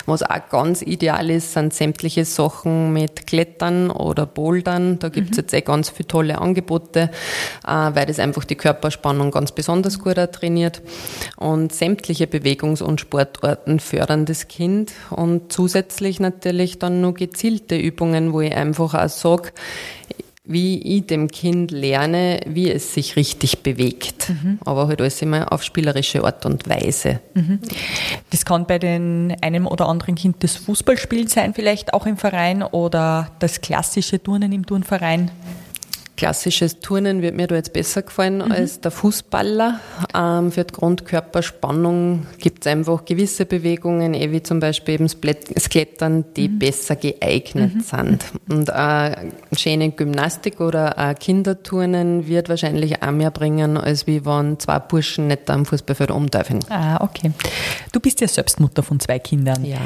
Was 0.06 0.22
auch 0.22 0.48
ganz 0.50 0.82
ideal 0.82 1.30
ist, 1.30 1.52
sind 1.52 1.74
sämtliche 1.74 2.24
Sachen 2.24 2.92
mit 2.92 3.26
Klettern 3.26 3.90
oder 3.90 4.26
Bouldern. 4.26 4.98
Da 4.98 5.08
gibt's 5.08 5.36
mhm. 5.36 5.42
jetzt 5.42 5.54
eh 5.54 5.60
ganz 5.60 5.90
viele 5.90 6.08
tolle 6.08 6.38
Angebote 6.38 7.10
äh, 7.66 7.70
weil 7.94 8.06
das 8.06 8.18
einfach 8.18 8.44
die 8.44 8.54
Körperspannung 8.54 9.30
ganz 9.30 9.52
besonders 9.52 9.98
gut 9.98 10.16
trainiert. 10.32 10.82
Und 11.36 11.72
sämtliche 11.72 12.26
Bewegungs- 12.26 12.82
und 12.82 13.00
Sportarten 13.00 13.80
fördern 13.80 14.24
das 14.24 14.48
Kind 14.48 14.92
und 15.10 15.52
zusätzlich 15.52 16.20
natürlich 16.20 16.78
dann 16.78 17.00
nur 17.00 17.14
gezielte 17.14 17.75
Übungen, 17.78 18.32
wo 18.32 18.40
ich 18.40 18.54
einfach 18.54 18.94
auch 18.94 19.08
sage, 19.08 19.52
wie 20.46 20.96
ich 20.96 21.06
dem 21.06 21.28
Kind 21.28 21.72
lerne, 21.72 22.40
wie 22.46 22.70
es 22.70 22.94
sich 22.94 23.16
richtig 23.16 23.62
bewegt. 23.62 24.30
Mhm. 24.30 24.58
Aber 24.64 24.86
halt 24.86 25.00
alles 25.00 25.20
immer 25.20 25.52
auf 25.52 25.62
spielerische 25.62 26.22
Art 26.24 26.46
und 26.46 26.68
Weise. 26.68 27.20
Mhm. 27.34 27.58
Das 28.30 28.44
kann 28.44 28.66
bei 28.66 28.78
den 28.78 29.36
einem 29.40 29.66
oder 29.66 29.88
anderen 29.88 30.14
Kind 30.14 30.36
das 30.40 30.56
Fußballspielen 30.56 31.26
sein, 31.26 31.52
vielleicht 31.52 31.92
auch 31.94 32.06
im 32.06 32.16
Verein 32.16 32.62
oder 32.62 33.32
das 33.40 33.60
klassische 33.60 34.22
Turnen 34.22 34.52
im 34.52 34.64
Turnverein. 34.64 35.30
Klassisches 36.16 36.80
Turnen 36.80 37.22
wird 37.22 37.36
mir 37.36 37.46
da 37.46 37.54
jetzt 37.54 37.72
besser 37.72 38.02
gefallen 38.02 38.36
mhm. 38.36 38.52
als 38.52 38.80
der 38.80 38.90
Fußballer. 38.90 39.80
Ähm, 40.14 40.50
für 40.50 40.64
die 40.64 40.72
Grundkörperspannung 40.72 42.26
gibt 42.38 42.66
es 42.66 42.72
einfach 42.72 43.04
gewisse 43.04 43.46
Bewegungen, 43.46 44.14
eh 44.14 44.32
wie 44.32 44.42
zum 44.42 44.60
Beispiel 44.60 44.94
eben 44.94 45.06
das 45.06 45.68
Klettern, 45.68 46.24
die 46.36 46.48
mhm. 46.48 46.58
besser 46.58 46.96
geeignet 46.96 47.74
mhm. 47.74 47.80
sind. 47.80 48.24
Und 48.48 48.68
äh, 48.68 49.30
schöne 49.56 49.90
Gymnastik 49.90 50.60
oder 50.60 50.96
äh, 50.98 51.14
Kinderturnen 51.14 52.26
wird 52.26 52.48
wahrscheinlich 52.48 53.02
auch 53.02 53.10
mehr 53.10 53.30
bringen, 53.30 53.76
als 53.76 54.06
wie 54.06 54.24
wenn 54.24 54.58
zwei 54.58 54.78
Burschen 54.78 55.28
nicht 55.28 55.50
am 55.50 55.66
Fußballfeld 55.66 56.10
umdürfen. 56.10 56.60
Ah, 56.70 57.02
okay. 57.04 57.32
Du 57.92 58.00
bist 58.00 58.20
ja 58.20 58.28
selbst 58.28 58.60
Mutter 58.60 58.82
von 58.82 59.00
zwei 59.00 59.18
Kindern. 59.18 59.64
Ja. 59.64 59.78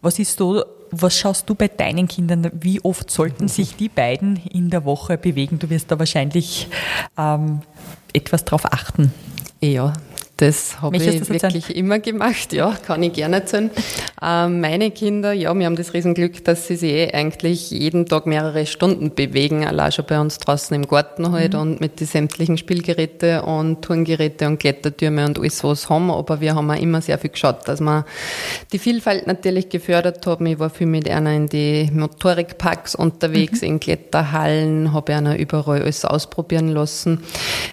Was 0.00 0.18
ist 0.18 0.38
so 0.38 0.62
was 0.90 1.18
schaust 1.18 1.48
du 1.48 1.54
bei 1.54 1.68
deinen 1.68 2.08
Kindern? 2.08 2.50
Wie 2.60 2.80
oft 2.82 3.10
sollten 3.10 3.48
sich 3.48 3.76
die 3.76 3.88
beiden 3.88 4.36
in 4.36 4.70
der 4.70 4.84
Woche 4.84 5.18
bewegen? 5.18 5.58
Du 5.58 5.70
wirst 5.70 5.90
da 5.90 5.98
wahrscheinlich 5.98 6.68
ähm, 7.16 7.60
etwas 8.12 8.44
drauf 8.44 8.64
achten. 8.64 9.12
Ja, 9.60 9.92
das 10.38 10.80
habe 10.80 10.96
ich 10.96 11.18
das 11.18 11.28
wirklich 11.30 11.74
immer 11.74 11.98
gemacht, 11.98 12.52
ja, 12.52 12.76
kann 12.86 13.02
ich 13.02 13.12
gerne 13.12 13.36
erzählen. 13.40 13.70
Ähm, 14.22 14.60
meine 14.60 14.92
Kinder, 14.92 15.32
ja, 15.32 15.52
wir 15.52 15.66
haben 15.66 15.74
das 15.74 15.94
Riesenglück, 15.94 16.44
dass 16.44 16.68
sie 16.68 16.76
sich 16.76 16.92
eh 16.92 17.12
eigentlich 17.12 17.72
jeden 17.72 18.06
Tag 18.06 18.26
mehrere 18.26 18.64
Stunden 18.66 19.14
bewegen, 19.16 19.66
allein 19.66 19.90
schon 19.90 20.06
bei 20.06 20.20
uns 20.20 20.38
draußen 20.38 20.76
im 20.76 20.86
Garten 20.86 21.32
halt 21.32 21.54
mhm. 21.54 21.60
und 21.60 21.80
mit 21.80 21.98
den 21.98 22.06
sämtlichen 22.06 22.56
Spielgeräte 22.56 23.42
und 23.42 23.82
Turngeräte 23.82 24.46
und 24.46 24.58
Klettertürme 24.60 25.26
und 25.26 25.40
alles 25.40 25.64
was 25.64 25.90
haben. 25.90 26.08
Aber 26.08 26.40
wir 26.40 26.54
haben 26.54 26.70
auch 26.70 26.80
immer 26.80 27.00
sehr 27.00 27.18
viel 27.18 27.30
geschaut, 27.30 27.66
dass 27.66 27.80
wir 27.80 28.06
die 28.72 28.78
Vielfalt 28.78 29.26
natürlich 29.26 29.68
gefördert 29.70 30.24
haben. 30.24 30.46
Ich 30.46 30.60
war 30.60 30.70
viel 30.70 30.86
mit 30.86 31.10
einer 31.10 31.32
in 31.34 31.48
die 31.48 31.90
Motorikparks 31.92 32.94
unterwegs, 32.94 33.62
mhm. 33.62 33.68
in 33.68 33.80
Kletterhallen, 33.80 34.92
habe 34.92 35.16
einer 35.16 35.36
überall 35.36 35.82
alles 35.82 36.04
ausprobieren 36.04 36.68
lassen. 36.68 37.24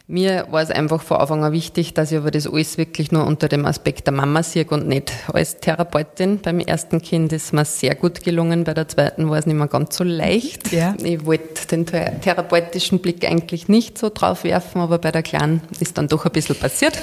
Mir 0.07 0.47
war 0.49 0.63
es 0.63 0.71
einfach 0.71 1.03
von 1.03 1.17
Anfang 1.17 1.43
an 1.43 1.51
wichtig, 1.51 1.93
dass 1.93 2.11
ich 2.11 2.17
aber 2.17 2.31
das 2.31 2.54
alles 2.55 2.77
wirklich 2.77 3.11
nur 3.11 3.25
unter 3.25 3.47
dem 3.47 3.65
Aspekt 3.65 4.07
der 4.07 4.13
Mama 4.13 4.41
sehe 4.41 4.65
und 4.65 4.87
nicht 4.87 5.11
als 5.31 5.57
Therapeutin. 5.57 6.39
Beim 6.41 6.59
ersten 6.59 7.01
Kind 7.01 7.33
ist 7.33 7.53
mir 7.53 7.65
sehr 7.65 7.95
gut 7.95 8.23
gelungen, 8.23 8.63
bei 8.63 8.73
der 8.73 8.87
zweiten 8.87 9.29
war 9.29 9.37
es 9.37 9.45
nicht 9.45 9.55
mehr 9.55 9.67
ganz 9.67 9.97
so 9.97 10.03
leicht. 10.03 10.71
Ja. 10.71 10.95
Ich 11.03 11.25
wollte 11.25 11.67
den 11.69 11.85
therapeutischen 11.85 12.99
Blick 12.99 13.25
eigentlich 13.29 13.67
nicht 13.67 13.97
so 13.97 14.09
drauf 14.09 14.43
werfen, 14.43 14.81
aber 14.81 14.97
bei 14.97 15.11
der 15.11 15.23
Kleinen 15.23 15.61
ist 15.79 15.97
dann 15.97 16.07
doch 16.07 16.25
ein 16.25 16.31
bisschen 16.31 16.55
passiert 16.55 16.97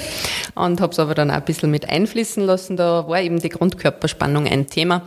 und 0.55 0.81
habe 0.81 0.91
es 0.91 0.99
aber 0.99 1.15
dann 1.15 1.31
auch 1.31 1.35
ein 1.35 1.45
bisschen 1.45 1.71
mit 1.71 1.87
einfließen 1.87 2.43
lassen. 2.43 2.75
Da 2.77 3.07
war 3.07 3.21
eben 3.21 3.39
die 3.39 3.49
Grundkörperspannung 3.49 4.47
ein 4.47 4.67
Thema 4.67 5.03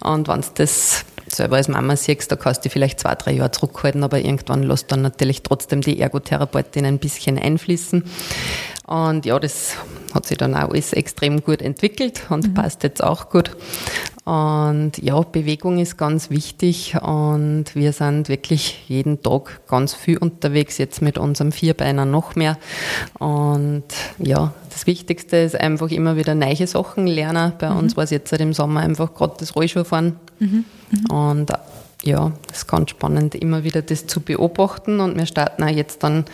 und 0.00 0.28
wenn 0.28 0.40
es 0.40 0.52
das 0.54 1.04
selber 1.28 1.56
als 1.56 1.68
Mama 1.68 1.96
siehst, 1.96 2.30
da 2.30 2.36
kannst 2.36 2.64
du 2.64 2.70
vielleicht 2.70 3.00
zwei, 3.00 3.14
drei 3.14 3.32
Jahre 3.32 3.50
zurückhalten, 3.50 4.04
aber 4.04 4.20
irgendwann 4.20 4.62
lässt 4.62 4.92
dann 4.92 5.02
natürlich 5.02 5.42
trotzdem 5.42 5.80
die 5.80 6.00
Ergotherapeutin 6.00 6.84
ein 6.86 6.98
bisschen 6.98 7.38
einfließen. 7.38 8.04
Und 8.86 9.26
ja, 9.26 9.38
das 9.38 9.76
hat 10.14 10.26
sich 10.26 10.38
dann 10.38 10.54
auch 10.54 10.70
alles 10.70 10.92
extrem 10.92 11.42
gut 11.42 11.60
entwickelt 11.60 12.22
und 12.30 12.48
mhm. 12.48 12.54
passt 12.54 12.82
jetzt 12.84 13.02
auch 13.02 13.30
gut. 13.30 13.50
Und 14.24 14.92
ja, 15.00 15.20
Bewegung 15.20 15.78
ist 15.78 15.96
ganz 15.96 16.30
wichtig 16.30 16.96
und 17.00 17.64
wir 17.74 17.92
sind 17.92 18.28
wirklich 18.28 18.84
jeden 18.88 19.22
Tag 19.22 19.60
ganz 19.68 19.94
viel 19.94 20.18
unterwegs, 20.18 20.78
jetzt 20.78 21.00
mit 21.00 21.16
unserem 21.16 21.52
Vierbeiner 21.52 22.04
noch 22.04 22.34
mehr. 22.34 22.58
Und 23.18 23.84
ja, 24.18 24.52
das 24.70 24.86
Wichtigste 24.86 25.36
ist 25.36 25.58
einfach 25.58 25.90
immer 25.90 26.16
wieder 26.16 26.34
neue 26.34 26.66
Sachen 26.66 27.06
lernen. 27.06 27.52
Bei 27.58 27.70
mhm. 27.70 27.78
uns 27.78 27.96
war 27.96 28.04
es 28.04 28.10
jetzt 28.10 28.30
seit 28.30 28.40
dem 28.40 28.52
Sommer 28.52 28.80
einfach 28.80 29.14
gerade 29.14 29.34
das 29.38 29.54
Rollschuhfahren. 29.54 30.16
Mhm. 30.38 30.64
Mhm. 30.90 31.10
Und 31.10 31.52
ja, 32.04 32.32
es 32.52 32.58
ist 32.58 32.68
ganz 32.68 32.90
spannend, 32.90 33.34
immer 33.34 33.64
wieder 33.64 33.82
das 33.82 34.06
zu 34.06 34.20
beobachten. 34.20 35.00
Und 35.00 35.16
wir 35.16 35.26
starten 35.26 35.62
auch 35.64 35.68
jetzt 35.68 36.02
dann 36.02 36.24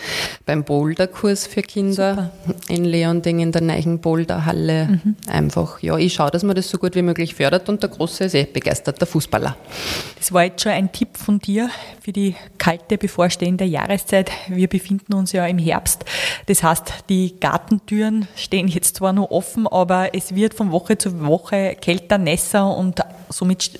beim 0.44 0.64
Boulder-Kurs 0.64 1.46
für 1.46 1.62
Kinder 1.62 2.32
Super. 2.46 2.58
in 2.68 2.84
Leonding 2.84 3.40
in 3.40 3.52
der 3.52 3.62
neuen 3.62 4.00
Boulderhalle. 4.00 5.00
Mhm. 5.02 5.16
Einfach, 5.28 5.80
ja, 5.80 5.96
ich 5.96 6.14
schaue, 6.14 6.30
dass 6.30 6.42
man 6.42 6.56
das 6.56 6.68
so 6.68 6.78
gut 6.78 6.94
wie 6.94 7.02
möglich 7.02 7.34
fördert. 7.34 7.68
Und 7.68 7.82
der 7.82 7.90
Große 7.90 8.24
ist 8.24 8.34
eh 8.34 8.44
begeisterter 8.44 9.06
Fußballer. 9.06 9.56
Das 10.18 10.32
war 10.32 10.44
jetzt 10.44 10.62
schon 10.62 10.72
ein 10.72 10.92
Tipp 10.92 11.16
von 11.16 11.38
dir 11.38 11.70
für 12.00 12.12
die 12.12 12.34
kalte 12.58 12.98
bevorstehende 12.98 13.64
Jahreszeit. 13.64 14.30
Wir 14.48 14.68
befinden 14.68 15.14
uns 15.14 15.32
ja 15.32 15.46
im 15.46 15.58
Herbst. 15.58 16.04
Das 16.46 16.62
heißt, 16.62 17.04
die 17.08 17.38
Gartentüren 17.40 18.28
stehen 18.36 18.68
jetzt 18.68 18.96
zwar 18.96 19.12
noch 19.12 19.30
offen, 19.30 19.66
aber 19.66 20.14
es 20.14 20.34
wird 20.34 20.54
von 20.54 20.72
Woche 20.72 20.98
zu 20.98 21.24
Woche 21.24 21.76
kälter, 21.80 22.18
nässer 22.18 22.76
und 22.76 23.01
somit 23.32 23.78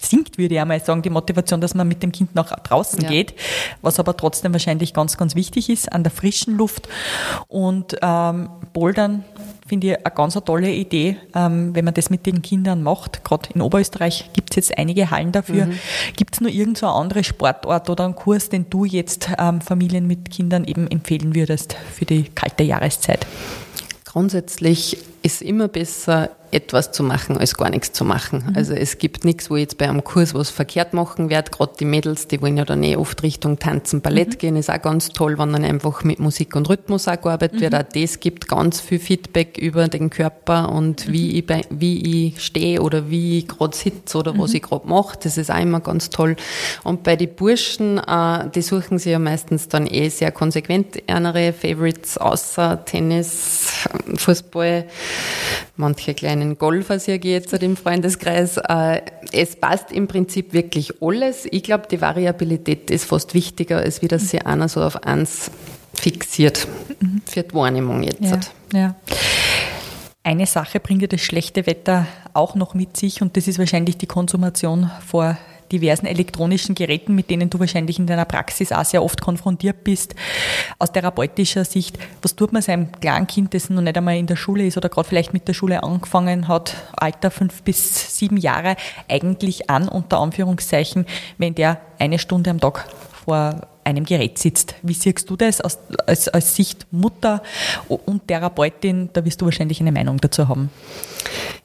sinkt, 0.00 0.38
würde 0.38 0.54
ich 0.54 0.60
einmal 0.60 0.80
sagen, 0.80 1.02
die 1.02 1.10
Motivation, 1.10 1.60
dass 1.60 1.74
man 1.74 1.88
mit 1.88 2.02
dem 2.02 2.12
Kind 2.12 2.34
nach 2.34 2.50
draußen 2.60 3.02
ja. 3.02 3.08
geht, 3.08 3.34
was 3.82 3.98
aber 3.98 4.16
trotzdem 4.16 4.52
wahrscheinlich 4.52 4.94
ganz, 4.94 5.16
ganz 5.16 5.34
wichtig 5.34 5.68
ist, 5.70 5.92
an 5.92 6.02
der 6.02 6.12
frischen 6.12 6.56
Luft. 6.56 6.88
Und 7.48 7.96
ähm, 8.02 8.50
Bouldern 8.72 9.24
finde 9.70 9.86
ich 9.86 9.96
eine 10.04 10.14
ganz 10.14 10.36
eine 10.36 10.44
tolle 10.44 10.72
Idee, 10.72 11.16
ähm, 11.32 11.74
wenn 11.74 11.84
man 11.84 11.94
das 11.94 12.10
mit 12.10 12.26
den 12.26 12.42
Kindern 12.42 12.82
macht. 12.82 13.22
Gerade 13.24 13.50
in 13.54 13.62
Oberösterreich 13.62 14.30
gibt 14.32 14.50
es 14.50 14.56
jetzt 14.56 14.78
einige 14.78 15.10
Hallen 15.12 15.30
dafür. 15.30 15.66
Mhm. 15.66 15.78
Gibt 16.16 16.34
es 16.34 16.40
nur 16.40 16.50
irgendeine 16.50 16.76
so 16.78 16.86
andere 16.88 17.22
Sportart 17.22 17.88
oder 17.88 18.04
einen 18.04 18.16
Kurs, 18.16 18.48
den 18.48 18.68
du 18.68 18.84
jetzt 18.84 19.30
ähm, 19.38 19.60
Familien 19.60 20.08
mit 20.08 20.28
Kindern 20.30 20.64
eben 20.64 20.88
empfehlen 20.88 21.36
würdest 21.36 21.76
für 21.92 22.04
die 22.04 22.24
kalte 22.24 22.64
Jahreszeit? 22.64 23.26
Grundsätzlich 24.04 24.98
ist 25.22 25.40
immer 25.40 25.68
besser, 25.68 26.30
etwas 26.52 26.92
zu 26.92 27.02
machen, 27.02 27.38
als 27.38 27.56
gar 27.56 27.70
nichts 27.70 27.92
zu 27.92 28.04
machen. 28.04 28.44
Mhm. 28.46 28.56
Also 28.56 28.74
es 28.74 28.98
gibt 28.98 29.24
nichts, 29.24 29.50
wo 29.50 29.56
ich 29.56 29.62
jetzt 29.62 29.78
bei 29.78 29.88
einem 29.88 30.02
Kurs 30.02 30.34
was 30.34 30.50
verkehrt 30.50 30.94
machen 30.94 31.30
werde. 31.30 31.50
Gerade 31.50 31.72
die 31.78 31.84
Mädels, 31.84 32.28
die 32.28 32.40
wollen 32.42 32.56
ja 32.56 32.64
dann 32.64 32.82
eh 32.82 32.96
oft 32.96 33.22
Richtung 33.22 33.58
Tanzen, 33.58 34.00
Ballett 34.00 34.34
mhm. 34.34 34.38
gehen, 34.38 34.56
ist 34.56 34.70
auch 34.70 34.82
ganz 34.82 35.10
toll, 35.10 35.38
wenn 35.38 35.52
dann 35.52 35.64
einfach 35.64 36.04
mit 36.04 36.18
Musik 36.18 36.56
und 36.56 36.68
Rhythmus 36.68 37.08
auch 37.08 37.20
gearbeitet 37.20 37.58
mhm. 37.58 37.60
wird. 37.60 37.74
Auch 37.74 37.82
das 37.94 38.20
gibt 38.20 38.48
ganz 38.48 38.80
viel 38.80 38.98
Feedback 38.98 39.58
über 39.58 39.88
den 39.88 40.10
Körper 40.10 40.70
und 40.70 41.06
mhm. 41.06 41.12
wie 41.12 41.38
ich, 41.38 41.46
bei, 41.46 41.62
wie 41.70 42.26
ich 42.26 42.40
stehe 42.40 42.82
oder 42.82 43.10
wie 43.10 43.38
ich 43.38 43.48
gerade 43.48 43.76
sitze 43.76 44.18
oder 44.18 44.36
was 44.38 44.50
mhm. 44.50 44.56
ich 44.56 44.62
gerade 44.62 44.88
mache. 44.88 45.18
Das 45.22 45.36
ist 45.36 45.50
auch 45.50 45.60
immer 45.60 45.80
ganz 45.80 46.10
toll. 46.10 46.36
Und 46.84 47.02
bei 47.02 47.16
den 47.16 47.34
Burschen, 47.34 47.98
äh, 47.98 48.48
die 48.54 48.62
suchen 48.62 48.98
sich 48.98 49.12
ja 49.12 49.18
meistens 49.18 49.68
dann 49.68 49.86
eh 49.86 50.08
sehr 50.08 50.32
konsequent 50.32 51.02
andere 51.08 51.52
Favorites 51.52 52.18
außer 52.18 52.84
Tennis, 52.84 53.88
Fußball, 54.16 54.86
manche 55.76 56.14
kleine 56.14 56.39
einen 56.40 56.58
Golfer 56.58 56.98
sehr 56.98 57.18
jetzt 57.18 57.52
im 57.52 57.76
Freundeskreis. 57.76 58.56
Äh, 58.56 59.02
es 59.32 59.56
passt 59.56 59.92
im 59.92 60.08
Prinzip 60.08 60.52
wirklich 60.52 61.02
alles. 61.02 61.46
Ich 61.50 61.62
glaube, 61.62 61.84
die 61.90 62.00
Variabilität 62.00 62.90
ist 62.90 63.04
fast 63.04 63.34
wichtiger, 63.34 63.78
als 63.78 64.02
wie 64.02 64.08
das 64.08 64.30
sie 64.30 64.40
einer 64.40 64.68
so 64.68 64.82
auf 64.82 65.04
eins 65.04 65.50
fixiert 65.94 66.66
für 67.26 67.42
die 67.42 67.54
Wahrnehmung 67.54 68.02
jetzt. 68.02 68.52
Ja, 68.72 68.78
ja. 68.78 68.94
Eine 70.22 70.46
Sache 70.46 70.80
bringt 70.80 71.02
ja 71.02 71.08
das 71.08 71.20
schlechte 71.20 71.66
Wetter 71.66 72.06
auch 72.34 72.54
noch 72.54 72.74
mit 72.74 72.96
sich 72.96 73.22
und 73.22 73.36
das 73.36 73.48
ist 73.48 73.58
wahrscheinlich 73.58 73.96
die 73.96 74.06
Konsumation 74.06 74.90
vor 75.06 75.38
diversen 75.72 76.06
elektronischen 76.06 76.74
Geräten, 76.74 77.14
mit 77.14 77.30
denen 77.30 77.50
du 77.50 77.58
wahrscheinlich 77.60 77.98
in 77.98 78.06
deiner 78.06 78.24
Praxis 78.24 78.72
auch 78.72 78.84
sehr 78.84 79.02
oft 79.02 79.20
konfrontiert 79.20 79.84
bist. 79.84 80.14
Aus 80.78 80.92
therapeutischer 80.92 81.64
Sicht, 81.64 81.98
was 82.22 82.36
tut 82.36 82.52
man 82.52 82.62
seinem 82.62 82.92
Kleinkind, 82.92 83.54
das 83.54 83.70
noch 83.70 83.82
nicht 83.82 83.96
einmal 83.96 84.16
in 84.16 84.26
der 84.26 84.36
Schule 84.36 84.66
ist 84.66 84.76
oder 84.76 84.88
gerade 84.88 85.08
vielleicht 85.08 85.32
mit 85.32 85.48
der 85.48 85.54
Schule 85.54 85.82
angefangen 85.82 86.48
hat, 86.48 86.76
Alter 86.96 87.30
fünf 87.30 87.62
bis 87.62 88.18
sieben 88.18 88.36
Jahre, 88.36 88.76
eigentlich 89.08 89.70
an, 89.70 89.88
unter 89.88 90.18
Anführungszeichen, 90.18 91.06
wenn 91.38 91.54
der 91.54 91.80
eine 91.98 92.18
Stunde 92.18 92.50
am 92.50 92.60
Tag 92.60 92.86
vor 93.24 93.69
einem 93.84 94.04
Gerät 94.04 94.38
sitzt. 94.38 94.74
Wie 94.82 94.94
siehst 94.94 95.28
du 95.28 95.36
das 95.36 95.60
als, 95.60 95.78
als, 96.06 96.28
als 96.28 96.54
Sicht 96.54 96.86
Mutter 96.90 97.42
und 97.88 98.26
Therapeutin? 98.28 99.10
Da 99.12 99.24
wirst 99.24 99.40
du 99.40 99.46
wahrscheinlich 99.46 99.80
eine 99.80 99.92
Meinung 99.92 100.18
dazu 100.18 100.48
haben. 100.48 100.70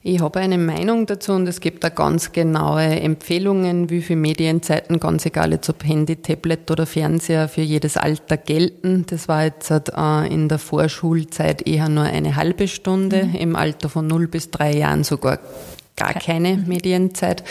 Ich 0.08 0.22
habe 0.22 0.40
eine 0.40 0.60
Meinung 0.60 1.08
dazu 1.08 1.34
und 1.34 1.48
es 1.48 1.60
gibt 1.60 1.84
da 1.84 1.90
ganz 1.90 2.32
genaue 2.32 2.84
Empfehlungen, 2.84 3.90
wie 3.90 4.02
viele 4.02 4.20
Medienzeiten, 4.20 5.00
ganz 5.00 5.26
egal 5.26 5.52
jetzt 5.52 5.68
ob 5.70 5.84
Handy, 5.84 6.18
Tablet 6.18 6.70
oder 6.70 6.86
Fernseher, 6.86 7.48
für 7.48 7.62
jedes 7.62 7.98
Alter 7.98 8.38
gelten. 8.38 9.06
Das 9.08 9.28
war 9.28 9.46
jetzt 9.46 9.72
äh, 9.72 10.28
in 10.28 10.48
der 10.48 10.60
Vorschulzeit 10.60 11.68
eher 11.68 11.90
nur 11.90 12.04
eine 12.04 12.36
halbe 12.36 12.68
Stunde, 12.68 13.26
mhm. 13.26 13.36
im 13.36 13.56
Alter 13.56 13.90
von 13.90 14.06
0 14.06 14.28
bis 14.28 14.52
3 14.52 14.76
Jahren 14.76 15.04
sogar 15.04 15.40
gar 15.96 16.14
keine 16.14 16.58
Medienzeit. 16.58 17.44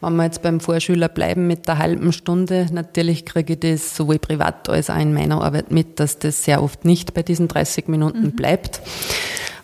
Wenn 0.00 0.16
wir 0.16 0.24
jetzt 0.24 0.42
beim 0.42 0.60
Vorschüler 0.60 1.08
bleiben 1.08 1.46
mit 1.46 1.66
der 1.68 1.78
halben 1.78 2.12
Stunde, 2.12 2.66
natürlich 2.72 3.24
kriege 3.24 3.54
ich 3.54 3.60
das 3.60 3.96
sowohl 3.96 4.18
privat 4.18 4.68
als 4.68 4.90
auch 4.90 4.98
in 4.98 5.14
meiner 5.14 5.42
Arbeit 5.42 5.70
mit, 5.70 5.98
dass 6.00 6.18
das 6.18 6.44
sehr 6.44 6.62
oft 6.62 6.84
nicht 6.84 7.14
bei 7.14 7.22
diesen 7.22 7.48
30 7.48 7.88
Minuten 7.88 8.26
mhm. 8.26 8.36
bleibt. 8.36 8.80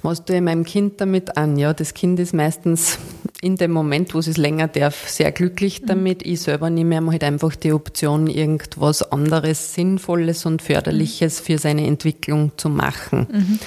Was 0.03 0.25
tue 0.25 0.37
ich 0.37 0.43
meinem 0.43 0.65
Kind 0.65 1.01
damit 1.01 1.37
an? 1.37 1.57
Ja, 1.57 1.73
das 1.73 1.95
Kind 1.95 2.19
ist 2.19 2.35
meistens 2.35 2.99
in 3.41 3.57
dem 3.57 3.73
Moment, 3.73 4.15
wo 4.15 4.19
es 4.19 4.37
länger 4.37 4.69
darf, 4.69 5.09
sehr 5.09 5.33
glücklich 5.33 5.83
mhm. 5.83 5.87
damit. 5.87 6.27
Ich 6.27 6.43
selber 6.43 6.71
nehme 6.71 6.97
ihm 6.97 7.11
halt 7.11 7.25
einfach 7.25 7.55
die 7.57 7.73
Option, 7.73 8.27
irgendwas 8.27 9.03
anderes 9.03 9.75
Sinnvolles 9.75 10.47
und 10.47 10.63
Förderliches 10.63 11.41
für 11.41 11.59
seine 11.59 11.87
Entwicklung 11.87 12.53
zu 12.57 12.69
machen. 12.69 13.27
Mhm. 13.31 13.59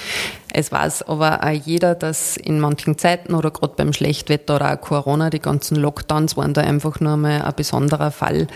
Es 0.52 0.72
weiß 0.72 1.02
aber 1.04 1.44
auch 1.44 1.50
jeder, 1.50 1.94
dass 1.94 2.38
in 2.38 2.60
manchen 2.60 2.96
Zeiten 2.96 3.34
oder 3.34 3.50
gerade 3.50 3.74
beim 3.76 3.92
Schlechtwetter 3.92 4.56
oder 4.56 4.74
auch 4.74 4.80
Corona, 4.80 5.28
die 5.28 5.40
ganzen 5.40 5.76
Lockdowns 5.76 6.36
waren 6.38 6.54
da 6.54 6.62
einfach 6.62 7.00
nur 7.00 7.18
mal 7.18 7.42
ein 7.42 7.54
besonderer 7.54 8.10
Fall. 8.10 8.46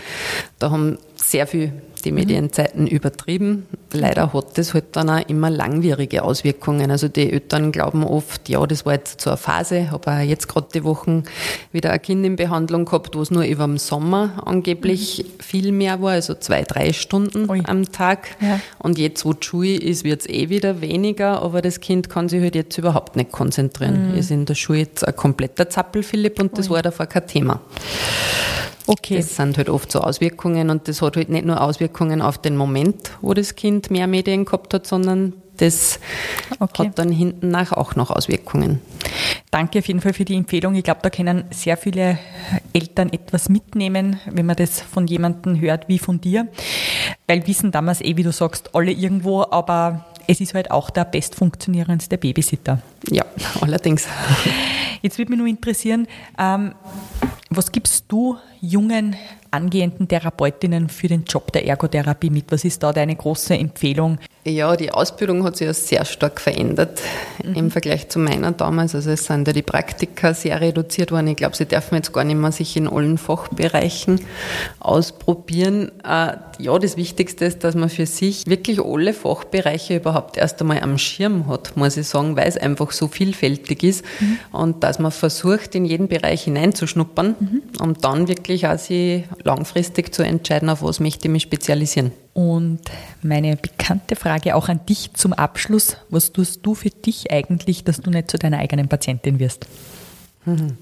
Da 0.57 0.71
haben 0.71 0.97
sehr 1.15 1.45
viel 1.45 1.73
die 2.01 2.11
Medienzeiten 2.11 2.87
übertrieben. 2.87 3.67
Leider 3.93 4.33
hat 4.33 4.57
das 4.57 4.73
halt 4.73 4.95
dann 4.95 5.09
auch 5.09 5.27
immer 5.27 5.49
langwierige 5.49 6.23
Auswirkungen. 6.23 6.91
Also 6.91 7.07
die 7.07 7.31
Eltern 7.31 7.71
glauben 7.71 8.03
oft, 8.03 8.49
ja, 8.49 8.65
das 8.65 8.85
war 8.85 8.93
jetzt 8.93 9.21
so 9.21 9.31
eine 9.31 9.37
Phase. 9.37 9.91
Habe 9.91 10.11
auch 10.11 10.19
jetzt 10.19 10.47
gerade 10.47 10.67
die 10.73 10.83
Wochen 10.83 11.23
wieder 11.71 11.91
ein 11.91 12.01
Kind 12.01 12.25
in 12.25 12.35
Behandlung 12.35 12.85
gehabt, 12.85 13.15
wo 13.15 13.21
es 13.21 13.31
nur 13.31 13.43
über 13.43 13.65
den 13.65 13.77
Sommer 13.77 14.43
angeblich 14.45 15.23
mhm. 15.25 15.43
viel 15.43 15.71
mehr 15.71 16.01
war, 16.01 16.11
also 16.11 16.33
zwei, 16.35 16.63
drei 16.63 16.93
Stunden 16.93 17.49
Ui. 17.49 17.61
am 17.65 17.91
Tag. 17.91 18.29
Ja. 18.39 18.59
Und 18.79 18.97
jetzt, 18.97 19.25
wo 19.25 19.33
die 19.33 19.45
Schule 19.45 19.75
ist, 19.75 20.03
wird 20.03 20.21
es 20.21 20.29
eh 20.29 20.49
wieder 20.49 20.81
weniger, 20.81 21.41
aber 21.41 21.61
das 21.61 21.79
Kind 21.79 22.09
kann 22.09 22.29
sich 22.29 22.41
halt 22.41 22.55
jetzt 22.55 22.77
überhaupt 22.77 23.15
nicht 23.15 23.31
konzentrieren. 23.31 24.11
Mhm. 24.11 24.17
Ist 24.17 24.31
in 24.31 24.45
der 24.45 24.55
Schule 24.55 24.79
jetzt 24.79 25.07
ein 25.07 25.15
kompletter 25.15 25.69
Zappel, 25.69 26.03
Philipp, 26.03 26.39
und 26.39 26.57
das 26.57 26.69
Ui. 26.69 26.75
war 26.75 26.81
davor 26.81 27.05
kein 27.05 27.27
Thema. 27.27 27.61
Okay. 28.87 29.17
Das 29.17 29.35
sind 29.35 29.57
halt 29.57 29.69
oft 29.69 29.91
so 29.91 30.01
Auswirkungen 30.01 30.69
und 30.69 30.87
das 30.87 31.01
hat 31.01 31.15
halt 31.15 31.29
nicht 31.29 31.45
nur 31.45 31.61
Auswirkungen 31.61 32.21
auf 32.21 32.37
den 32.37 32.57
Moment, 32.57 33.11
wo 33.21 33.33
das 33.33 33.55
Kind 33.55 33.91
mehr 33.91 34.07
Medien 34.07 34.45
gehabt 34.45 34.73
hat, 34.73 34.87
sondern 34.87 35.33
das 35.57 35.99
okay. 36.59 36.87
hat 36.87 36.97
dann 36.97 37.11
hinten 37.11 37.49
nach 37.49 37.71
auch 37.71 37.95
noch 37.95 38.09
Auswirkungen. 38.09 38.81
Danke 39.51 39.79
auf 39.79 39.87
jeden 39.87 40.01
Fall 40.01 40.13
für 40.13 40.25
die 40.25 40.35
Empfehlung. 40.35 40.75
Ich 40.75 40.83
glaube, 40.83 41.01
da 41.03 41.09
können 41.09 41.43
sehr 41.51 41.77
viele 41.77 42.17
Eltern 42.73 43.13
etwas 43.13 43.49
mitnehmen, 43.49 44.19
wenn 44.25 44.45
man 44.45 44.55
das 44.55 44.81
von 44.81 45.05
jemandem 45.07 45.59
hört 45.59 45.87
wie 45.87 45.99
von 45.99 46.19
dir. 46.19 46.47
Weil 47.27 47.45
wissen 47.47 47.71
damals 47.71 48.01
eh, 48.01 48.17
wie 48.17 48.23
du 48.23 48.31
sagst, 48.31 48.73
alle 48.73 48.91
irgendwo, 48.91 49.43
aber 49.43 50.05
es 50.27 50.41
ist 50.41 50.53
halt 50.53 50.71
auch 50.71 50.89
der 50.89 51.05
bestfunktionierendste 51.05 52.17
Babysitter. 52.17 52.81
Ja, 53.09 53.25
allerdings. 53.61 54.07
Jetzt 55.01 55.17
würde 55.17 55.31
mich 55.31 55.39
nur 55.39 55.47
interessieren, 55.47 56.07
ähm, 56.37 56.73
was 57.49 57.71
gibst 57.71 58.05
du 58.07 58.37
jungen 58.61 59.15
angehenden 59.49 60.07
Therapeutinnen 60.07 60.89
für 60.89 61.07
den 61.07 61.25
Job 61.25 61.51
der 61.51 61.65
Ergotherapie 61.67 62.29
mit? 62.29 62.51
Was 62.51 62.63
ist 62.63 62.83
da 62.83 62.93
deine 62.93 63.15
große 63.15 63.55
Empfehlung? 63.57 64.19
Ja, 64.43 64.75
die 64.75 64.91
Ausbildung 64.91 65.43
hat 65.43 65.55
sich 65.55 65.67
ja 65.67 65.73
sehr 65.73 66.03
stark 66.03 66.41
verändert 66.41 66.99
mhm. 67.43 67.53
im 67.53 67.71
Vergleich 67.71 68.09
zu 68.09 68.17
meiner 68.17 68.51
damals. 68.51 68.95
Also 68.95 69.11
es 69.11 69.25
sind 69.25 69.45
ja 69.45 69.53
die 69.53 69.61
Praktika 69.61 70.33
sehr 70.33 70.59
reduziert 70.59 71.11
worden. 71.11 71.27
Ich 71.27 71.35
glaube, 71.35 71.55
sie 71.55 71.65
dürfen 71.65 71.93
jetzt 71.95 72.11
gar 72.11 72.23
nicht 72.23 72.37
mehr 72.37 72.51
sich 72.51 72.75
in 72.75 72.87
allen 72.87 73.19
Fachbereichen 73.19 74.19
ausprobieren. 74.79 75.91
Äh, 76.03 76.37
ja, 76.57 76.79
das 76.79 76.97
Wichtigste 76.97 77.45
ist, 77.45 77.63
dass 77.63 77.75
man 77.75 77.89
für 77.89 78.07
sich 78.07 78.47
wirklich 78.47 78.83
alle 78.83 79.13
Fachbereiche 79.13 79.97
überhaupt 79.97 80.37
erst 80.37 80.59
einmal 80.59 80.81
am 80.81 80.97
Schirm 80.97 81.47
hat, 81.47 81.77
muss 81.77 81.95
ich 81.97 82.07
sagen, 82.07 82.35
weil 82.35 82.47
es 82.47 82.57
einfach 82.57 82.91
so 82.91 83.07
vielfältig 83.07 83.83
ist 83.83 84.03
mhm. 84.19 84.39
und 84.51 84.83
dass 84.83 84.97
man 84.97 85.11
versucht, 85.11 85.75
in 85.75 85.85
jeden 85.85 86.07
Bereich 86.07 86.45
hineinzuschnuppern, 86.45 87.35
mhm. 87.39 87.61
um 87.79 87.93
dann 87.93 88.27
wirklich 88.27 88.65
auch 88.65 88.79
sich 88.79 89.23
langfristig 89.43 90.15
zu 90.15 90.23
entscheiden, 90.23 90.69
auf 90.69 90.81
was 90.81 90.99
möchte 90.99 91.27
ich 91.27 91.31
mich 91.31 91.43
spezialisieren. 91.43 92.11
Und 92.33 92.79
meine 93.21 93.57
bekannte 93.57 94.15
Frage 94.15 94.55
auch 94.55 94.69
an 94.69 94.85
dich 94.87 95.13
zum 95.13 95.33
Abschluss. 95.33 95.97
Was 96.09 96.31
tust 96.31 96.65
du 96.65 96.75
für 96.75 96.89
dich 96.89 97.31
eigentlich, 97.31 97.83
dass 97.83 97.99
du 97.99 98.09
nicht 98.09 98.31
zu 98.31 98.37
deiner 98.37 98.59
eigenen 98.59 98.87
Patientin 98.87 99.39
wirst? 99.39 99.67
Mhm. 100.45 100.77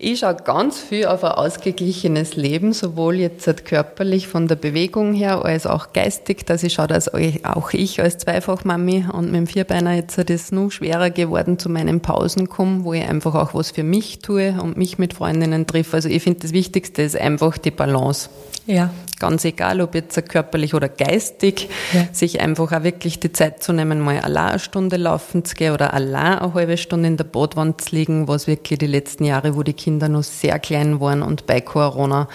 Ich 0.00 0.20
schaue 0.20 0.36
ganz 0.36 0.78
viel 0.78 1.06
auf 1.06 1.24
ein 1.24 1.32
ausgeglichenes 1.32 2.36
Leben, 2.36 2.72
sowohl 2.72 3.16
jetzt 3.16 3.64
körperlich 3.64 4.28
von 4.28 4.46
der 4.46 4.54
Bewegung 4.54 5.12
her 5.12 5.44
als 5.44 5.66
auch 5.66 5.92
geistig, 5.92 6.46
dass 6.46 6.62
ich 6.62 6.74
schaue, 6.74 6.86
dass 6.86 7.12
auch 7.12 7.72
ich 7.72 8.00
als 8.00 8.18
Zweifachmami 8.18 9.06
und 9.12 9.32
mit 9.32 9.34
dem 9.34 9.46
Vierbeiner 9.48 9.94
jetzt 9.94 10.16
das 10.30 10.52
nur 10.52 10.70
schwerer 10.70 11.10
geworden 11.10 11.58
zu 11.58 11.68
meinen 11.68 12.00
Pausen 12.00 12.48
komme, 12.48 12.84
wo 12.84 12.92
ich 12.92 13.02
einfach 13.08 13.34
auch 13.34 13.54
was 13.54 13.72
für 13.72 13.82
mich 13.82 14.20
tue 14.20 14.52
und 14.62 14.76
mich 14.76 14.98
mit 14.98 15.14
Freundinnen 15.14 15.66
treffe. 15.66 15.96
Also 15.96 16.08
ich 16.08 16.22
finde 16.22 16.40
das 16.40 16.52
Wichtigste 16.52 17.02
ist 17.02 17.16
einfach 17.16 17.58
die 17.58 17.72
Balance. 17.72 18.30
Ja. 18.66 18.90
Ganz 19.18 19.44
egal, 19.44 19.80
ob 19.80 19.94
jetzt 19.94 20.28
körperlich 20.28 20.74
oder 20.74 20.88
geistig, 20.88 21.68
ja. 21.92 22.08
sich 22.12 22.40
einfach 22.40 22.72
auch 22.72 22.82
wirklich 22.82 23.20
die 23.20 23.32
Zeit 23.32 23.62
zu 23.62 23.72
nehmen, 23.72 24.00
mal 24.00 24.20
allein 24.20 24.50
eine 24.50 24.58
Stunde 24.58 24.96
laufen 24.96 25.44
zu 25.44 25.54
gehen 25.54 25.72
oder 25.72 25.94
allein 25.94 26.38
eine 26.38 26.54
halbe 26.54 26.76
Stunde 26.76 27.08
in 27.08 27.16
der 27.16 27.24
Badwand 27.24 27.80
zu 27.80 27.94
liegen, 27.94 28.28
was 28.28 28.46
wirklich 28.46 28.78
die 28.78 28.86
letzten 28.86 29.24
Jahre, 29.24 29.56
wo 29.56 29.62
die 29.62 29.72
Kinder 29.72 30.08
noch 30.08 30.22
sehr 30.22 30.58
klein 30.58 31.00
waren 31.00 31.22
und 31.22 31.46
bei 31.46 31.60
Corona 31.60 32.28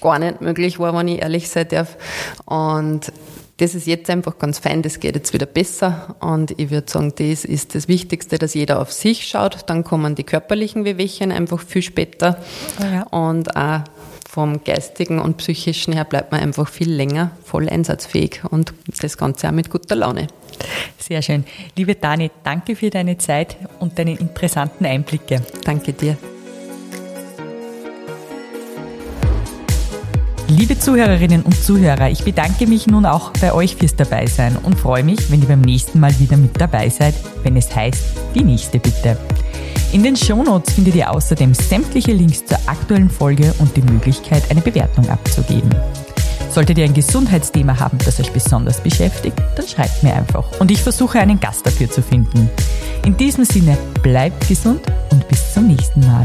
gar 0.00 0.18
nicht 0.18 0.40
möglich 0.40 0.78
war, 0.78 0.94
wenn 0.96 1.08
ich 1.08 1.22
ehrlich 1.22 1.48
sein 1.48 1.68
darf. 1.68 1.96
Und 2.44 3.12
das 3.58 3.74
ist 3.74 3.86
jetzt 3.86 4.10
einfach 4.10 4.38
ganz 4.38 4.58
fein, 4.58 4.82
das 4.82 4.98
geht 4.98 5.14
jetzt 5.14 5.32
wieder 5.32 5.46
besser 5.46 6.16
und 6.20 6.58
ich 6.58 6.70
würde 6.70 6.90
sagen, 6.90 7.12
das 7.16 7.44
ist 7.44 7.74
das 7.74 7.86
Wichtigste, 7.86 8.38
dass 8.38 8.54
jeder 8.54 8.80
auf 8.80 8.92
sich 8.92 9.28
schaut, 9.28 9.58
dann 9.66 9.84
kommen 9.84 10.14
die 10.14 10.24
körperlichen 10.24 10.84
Wehwehchen 10.84 11.30
einfach 11.30 11.60
viel 11.60 11.82
später 11.82 12.38
oh 12.80 12.84
ja. 12.84 13.02
und 13.04 13.54
auch 13.56 13.82
vom 14.32 14.64
geistigen 14.64 15.18
und 15.18 15.36
psychischen 15.36 15.92
her 15.92 16.06
bleibt 16.06 16.32
man 16.32 16.40
einfach 16.40 16.66
viel 16.66 16.90
länger 16.90 17.32
voll 17.44 17.68
einsatzfähig 17.68 18.40
und 18.48 18.72
das 19.02 19.18
Ganze 19.18 19.46
auch 19.48 19.52
mit 19.52 19.68
guter 19.68 19.94
Laune. 19.94 20.26
Sehr 20.96 21.20
schön. 21.20 21.44
Liebe 21.76 21.96
Dani, 21.96 22.30
danke 22.42 22.74
für 22.74 22.88
deine 22.88 23.18
Zeit 23.18 23.58
und 23.78 23.98
deine 23.98 24.12
interessanten 24.12 24.86
Einblicke. 24.86 25.42
Danke 25.66 25.92
dir. 25.92 26.16
Liebe 30.48 30.78
Zuhörerinnen 30.78 31.42
und 31.42 31.54
Zuhörer, 31.54 32.08
ich 32.08 32.24
bedanke 32.24 32.66
mich 32.66 32.86
nun 32.86 33.04
auch 33.04 33.32
bei 33.38 33.52
euch 33.52 33.76
fürs 33.76 33.96
Dabeisein 33.96 34.56
und 34.56 34.78
freue 34.78 35.04
mich, 35.04 35.30
wenn 35.30 35.42
ihr 35.42 35.48
beim 35.48 35.60
nächsten 35.60 36.00
Mal 36.00 36.18
wieder 36.18 36.38
mit 36.38 36.58
dabei 36.58 36.88
seid, 36.88 37.14
wenn 37.42 37.56
es 37.58 37.76
heißt, 37.76 38.02
die 38.34 38.44
nächste 38.44 38.78
bitte. 38.78 39.18
In 39.92 40.02
den 40.02 40.16
Shownotes 40.16 40.74
findet 40.74 40.94
ihr 40.94 41.10
außerdem 41.10 41.54
sämtliche 41.54 42.12
Links 42.12 42.44
zur 42.46 42.58
aktuellen 42.66 43.10
Folge 43.10 43.54
und 43.58 43.76
die 43.76 43.82
Möglichkeit, 43.82 44.50
eine 44.50 44.60
Bewertung 44.60 45.08
abzugeben. 45.08 45.70
Solltet 46.50 46.78
ihr 46.78 46.84
ein 46.84 46.94
Gesundheitsthema 46.94 47.78
haben, 47.78 47.98
das 48.04 48.20
euch 48.20 48.30
besonders 48.30 48.82
beschäftigt, 48.82 49.38
dann 49.56 49.66
schreibt 49.66 50.02
mir 50.02 50.14
einfach 50.14 50.44
und 50.60 50.70
ich 50.70 50.82
versuche 50.82 51.18
einen 51.18 51.40
Gast 51.40 51.66
dafür 51.66 51.90
zu 51.90 52.02
finden. 52.02 52.50
In 53.04 53.16
diesem 53.16 53.44
Sinne, 53.44 53.76
bleibt 54.02 54.48
gesund 54.48 54.80
und 55.10 55.26
bis 55.28 55.54
zum 55.54 55.66
nächsten 55.66 56.00
Mal. 56.00 56.22